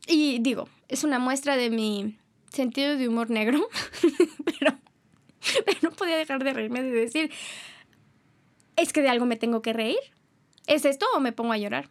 Y 0.06 0.38
digo, 0.38 0.68
es 0.88 1.02
una 1.02 1.18
muestra 1.18 1.56
de 1.56 1.70
mi 1.70 2.16
sentido 2.52 2.96
de 2.96 3.08
humor 3.08 3.28
negro, 3.30 3.68
pero, 4.44 4.78
no 5.82 5.90
podía 5.90 6.16
dejar 6.16 6.42
de 6.44 6.52
reírme 6.52 6.82
de 6.82 6.90
decir, 6.90 7.30
es 8.78 8.92
que 8.92 9.02
de 9.02 9.08
algo 9.08 9.26
me 9.26 9.36
tengo 9.36 9.62
que 9.62 9.72
reír. 9.72 9.98
¿Es 10.66 10.84
esto 10.84 11.06
o 11.14 11.20
me 11.20 11.32
pongo 11.32 11.52
a 11.52 11.58
llorar? 11.58 11.90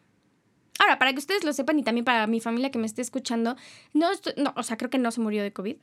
Ahora, 0.79 0.99
para 0.99 1.11
que 1.11 1.19
ustedes 1.19 1.43
lo 1.43 1.53
sepan 1.53 1.79
y 1.79 1.83
también 1.83 2.05
para 2.05 2.27
mi 2.27 2.39
familia 2.39 2.71
que 2.71 2.77
me 2.77 2.85
esté 2.85 3.01
escuchando, 3.01 3.55
no, 3.93 4.09
no 4.37 4.53
o 4.55 4.63
sea, 4.63 4.77
creo 4.77 4.89
que 4.89 4.99
no 4.99 5.11
se 5.11 5.21
murió 5.21 5.43
de 5.43 5.51
COVID. 5.51 5.77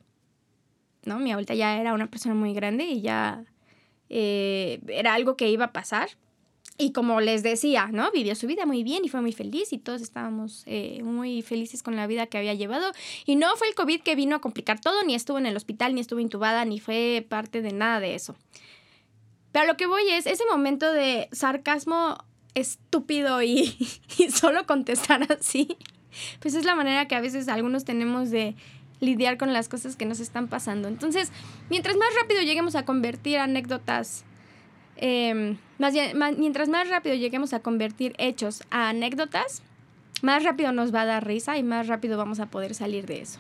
¿No? 1.04 1.18
Mi 1.18 1.32
abuelita 1.32 1.54
ya 1.54 1.78
era 1.80 1.92
una 1.92 2.10
persona 2.10 2.34
muy 2.34 2.54
grande 2.54 2.84
y 2.84 3.02
ya 3.02 3.44
eh, 4.08 4.80
era 4.88 5.14
algo 5.14 5.36
que 5.36 5.50
iba 5.50 5.66
a 5.66 5.72
pasar. 5.72 6.08
Y 6.76 6.92
como 6.92 7.20
les 7.20 7.42
decía, 7.42 7.88
¿no? 7.92 8.10
Vivió 8.10 8.34
su 8.34 8.48
vida 8.48 8.66
muy 8.66 8.82
bien 8.82 9.04
y 9.04 9.08
fue 9.08 9.20
muy 9.20 9.32
feliz 9.32 9.72
y 9.72 9.78
todos 9.78 10.02
estábamos 10.02 10.64
eh, 10.66 11.02
muy 11.04 11.42
felices 11.42 11.82
con 11.84 11.94
la 11.94 12.06
vida 12.06 12.26
que 12.26 12.38
había 12.38 12.54
llevado. 12.54 12.90
Y 13.26 13.36
no 13.36 13.54
fue 13.56 13.68
el 13.68 13.74
COVID 13.74 14.00
que 14.00 14.16
vino 14.16 14.36
a 14.36 14.40
complicar 14.40 14.80
todo, 14.80 15.04
ni 15.04 15.14
estuvo 15.14 15.38
en 15.38 15.46
el 15.46 15.56
hospital, 15.56 15.94
ni 15.94 16.00
estuvo 16.00 16.18
intubada, 16.20 16.64
ni 16.64 16.80
fue 16.80 17.24
parte 17.28 17.62
de 17.62 17.72
nada 17.72 18.00
de 18.00 18.14
eso. 18.14 18.34
Pero 19.54 19.68
lo 19.68 19.76
que 19.76 19.86
voy 19.86 20.02
es, 20.10 20.26
ese 20.26 20.42
momento 20.50 20.92
de 20.92 21.28
sarcasmo 21.30 22.18
estúpido 22.54 23.40
y, 23.42 23.68
solo 24.34 24.66
contestar 24.66 25.28
así, 25.32 25.78
pues 26.40 26.56
es 26.56 26.64
la 26.64 26.74
manera 26.74 27.06
que 27.06 27.14
a 27.14 27.20
veces 27.20 27.46
algunos 27.46 27.84
tenemos 27.84 28.32
de 28.32 28.56
lidiar 28.98 29.38
con 29.38 29.52
las 29.52 29.68
cosas 29.68 29.94
que 29.94 30.06
nos 30.06 30.18
están 30.18 30.48
pasando. 30.48 30.88
Entonces, 30.88 31.30
mientras 31.70 31.96
más 31.96 32.08
rápido 32.20 32.42
lleguemos 32.42 32.74
a 32.74 32.84
convertir 32.84 33.38
anécdotas, 33.38 34.24
más, 35.78 35.94
mientras 36.36 36.68
más 36.68 36.88
rápido 36.88 37.14
lleguemos 37.14 37.52
a 37.52 37.60
convertir 37.60 38.16
hechos 38.18 38.64
a 38.72 38.88
anécdotas, 38.88 39.62
más 40.20 40.42
rápido 40.42 40.72
nos 40.72 40.92
va 40.92 41.02
a 41.02 41.06
dar 41.06 41.24
risa 41.24 41.58
y 41.58 41.62
más 41.62 41.86
rápido 41.86 42.18
vamos 42.18 42.40
a 42.40 42.46
poder 42.46 42.74
salir 42.74 43.06
de 43.06 43.20
eso. 43.20 43.38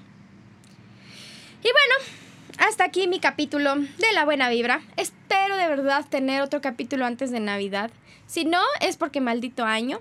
Y 1.58 1.66
bueno, 1.72 2.23
hasta 2.58 2.84
aquí 2.84 3.08
mi 3.08 3.20
capítulo 3.20 3.74
de 3.76 4.12
la 4.14 4.24
buena 4.24 4.48
vibra. 4.48 4.80
Espero 4.96 5.56
de 5.56 5.68
verdad 5.68 6.04
tener 6.08 6.42
otro 6.42 6.60
capítulo 6.60 7.06
antes 7.06 7.30
de 7.30 7.40
Navidad. 7.40 7.90
Si 8.26 8.44
no, 8.44 8.60
es 8.80 8.96
porque 8.96 9.20
maldito 9.20 9.64
año. 9.64 10.00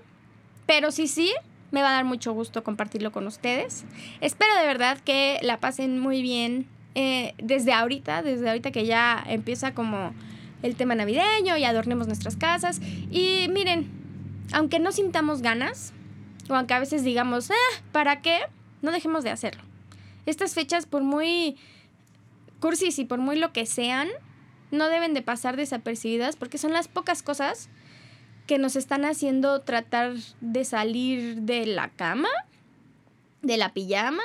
Pero 0.66 0.90
si 0.90 1.08
sí, 1.08 1.32
me 1.70 1.82
va 1.82 1.90
a 1.90 1.92
dar 1.92 2.04
mucho 2.04 2.32
gusto 2.32 2.64
compartirlo 2.64 3.12
con 3.12 3.26
ustedes. 3.26 3.84
Espero 4.20 4.54
de 4.56 4.66
verdad 4.66 4.98
que 4.98 5.38
la 5.42 5.58
pasen 5.58 5.98
muy 5.98 6.22
bien 6.22 6.66
eh, 6.94 7.34
desde 7.38 7.72
ahorita, 7.72 8.22
desde 8.22 8.48
ahorita 8.48 8.70
que 8.70 8.86
ya 8.86 9.22
empieza 9.26 9.74
como 9.74 10.14
el 10.62 10.76
tema 10.76 10.94
navideño 10.94 11.56
y 11.56 11.64
adornemos 11.64 12.06
nuestras 12.06 12.36
casas. 12.36 12.80
Y 13.10 13.48
miren, 13.50 13.90
aunque 14.52 14.78
no 14.78 14.92
sintamos 14.92 15.42
ganas, 15.42 15.92
o 16.48 16.54
aunque 16.54 16.74
a 16.74 16.78
veces 16.78 17.04
digamos, 17.04 17.50
ah, 17.50 17.82
¿para 17.92 18.22
qué? 18.22 18.38
No 18.80 18.92
dejemos 18.92 19.24
de 19.24 19.30
hacerlo. 19.30 19.62
Estas 20.26 20.54
fechas, 20.54 20.86
por 20.86 21.02
muy 21.02 21.56
cursis 22.64 22.98
y 22.98 23.04
por 23.04 23.18
muy 23.18 23.36
lo 23.36 23.52
que 23.52 23.66
sean, 23.66 24.08
no 24.70 24.88
deben 24.88 25.12
de 25.12 25.20
pasar 25.20 25.54
desapercibidas 25.54 26.36
porque 26.36 26.56
son 26.56 26.72
las 26.72 26.88
pocas 26.88 27.22
cosas 27.22 27.68
que 28.46 28.56
nos 28.56 28.74
están 28.74 29.04
haciendo 29.04 29.60
tratar 29.60 30.14
de 30.40 30.64
salir 30.64 31.42
de 31.42 31.66
la 31.66 31.90
cama, 31.90 32.30
de 33.42 33.58
la 33.58 33.74
pijama, 33.74 34.22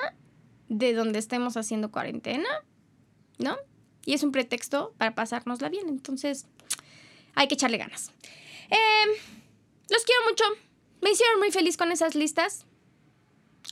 de 0.69 0.93
donde 0.93 1.19
estemos 1.19 1.57
haciendo 1.57 1.91
cuarentena, 1.91 2.47
¿no? 3.39 3.57
Y 4.05 4.13
es 4.13 4.23
un 4.23 4.31
pretexto 4.31 4.93
para 4.97 5.15
pasárnosla 5.15 5.67
bien. 5.67 5.89
Entonces, 5.89 6.45
hay 7.35 7.49
que 7.49 7.55
echarle 7.55 7.77
ganas. 7.77 8.13
Em, 8.69 9.09
los 9.89 10.05
quiero 10.05 10.21
mucho. 10.29 10.45
Me 11.01 11.11
hicieron 11.11 11.39
muy 11.39 11.51
feliz 11.51 11.75
con 11.75 11.91
esas 11.91 12.15
listas. 12.15 12.65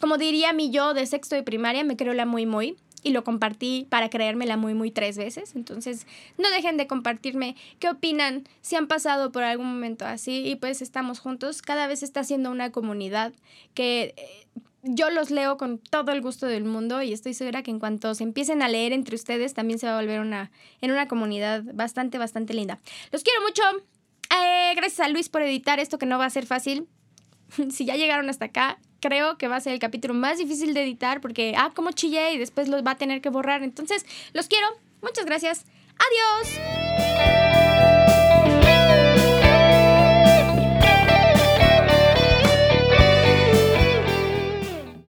Como 0.02 0.18
diría 0.18 0.52
mi 0.52 0.72
yo 0.72 0.94
de 0.94 1.06
sexto 1.06 1.38
de 1.38 1.44
primaria, 1.44 1.86
me 1.86 1.96
creo 1.96 2.14
la 2.14 2.26
muy 2.26 2.46
muy 2.46 2.76
y 3.04 3.12
lo 3.12 3.24
compartí 3.24 3.88
para 3.90 4.10
creérmela 4.10 4.58
muy, 4.58 4.74
muy 4.74 4.92
tres 4.92 5.18
veces. 5.18 5.56
Entonces, 5.56 6.08
no 6.38 6.50
dejen 6.50 6.78
de 6.78 6.88
compartirme 6.88 7.56
qué 7.80 7.90
opinan, 7.90 8.44
si 8.62 8.76
han 8.76 8.88
pasado 8.88 9.32
por 9.32 9.44
algún 9.44 9.68
momento 9.68 10.06
así 10.06 10.48
y 10.48 10.56
pues 10.56 10.82
estamos 10.82 11.20
juntos. 11.20 11.62
Cada 11.62 11.88
vez 11.88 12.04
está 12.04 12.24
siendo 12.24 12.52
una 12.52 12.72
comunidad 12.72 13.34
que 13.74 14.14
eh, 14.18 14.48
yo 14.84 15.10
los 15.10 15.32
leo 15.32 15.58
con 15.58 15.80
todo 15.80 16.12
el 16.12 16.22
gusto 16.22 16.46
del 16.46 16.64
mundo 16.64 17.02
y 17.02 17.14
estoy 17.14 17.34
segura 17.34 17.64
que 17.64 17.72
en 17.72 17.80
cuanto 17.80 18.14
se 18.16 18.24
empiecen 18.24 18.62
a 18.62 18.70
leer 18.70 18.94
entre 18.94 19.16
ustedes 19.16 19.54
también 19.54 19.80
se 19.80 19.88
va 19.88 19.98
a 19.98 20.02
volver 20.02 20.20
una, 20.20 20.52
en 20.82 20.92
una 20.92 21.08
comunidad 21.08 21.64
bastante, 21.74 22.18
bastante 22.18 22.54
linda. 22.54 22.80
Los 23.12 23.24
quiero 23.24 23.42
mucho. 23.42 23.62
Eh, 24.36 24.74
gracias 24.76 25.00
a 25.00 25.10
Luis 25.10 25.30
por 25.30 25.42
editar 25.42 25.80
esto 25.80 25.98
que 25.98 26.06
no 26.06 26.18
va 26.18 26.26
a 26.26 26.30
ser 26.30 26.46
fácil. 26.46 26.88
si 27.70 27.86
ya 27.86 27.96
llegaron 27.96 28.30
hasta 28.30 28.46
acá, 28.46 28.80
creo 29.00 29.38
que 29.38 29.48
va 29.48 29.58
a 29.58 29.62
ser 29.62 29.74
el 29.74 29.80
capítulo 29.80 30.14
más 30.14 30.38
difícil 30.38 30.74
de 30.74 30.84
editar 30.84 31.22
porque, 31.22 31.54
ah, 31.58 31.72
como 31.76 31.92
chillé 31.92 32.34
y 32.34 32.38
después 32.38 32.68
los 32.68 32.86
va 32.86 32.92
a 32.92 32.98
tener 32.98 33.22
que 33.22 33.30
borrar. 33.30 33.64
Entonces, 33.64 34.06
los 34.34 34.48
quiero. 34.48 34.68
Muchas 35.02 35.26
gracias. 35.26 35.66
Adiós. 35.98 37.77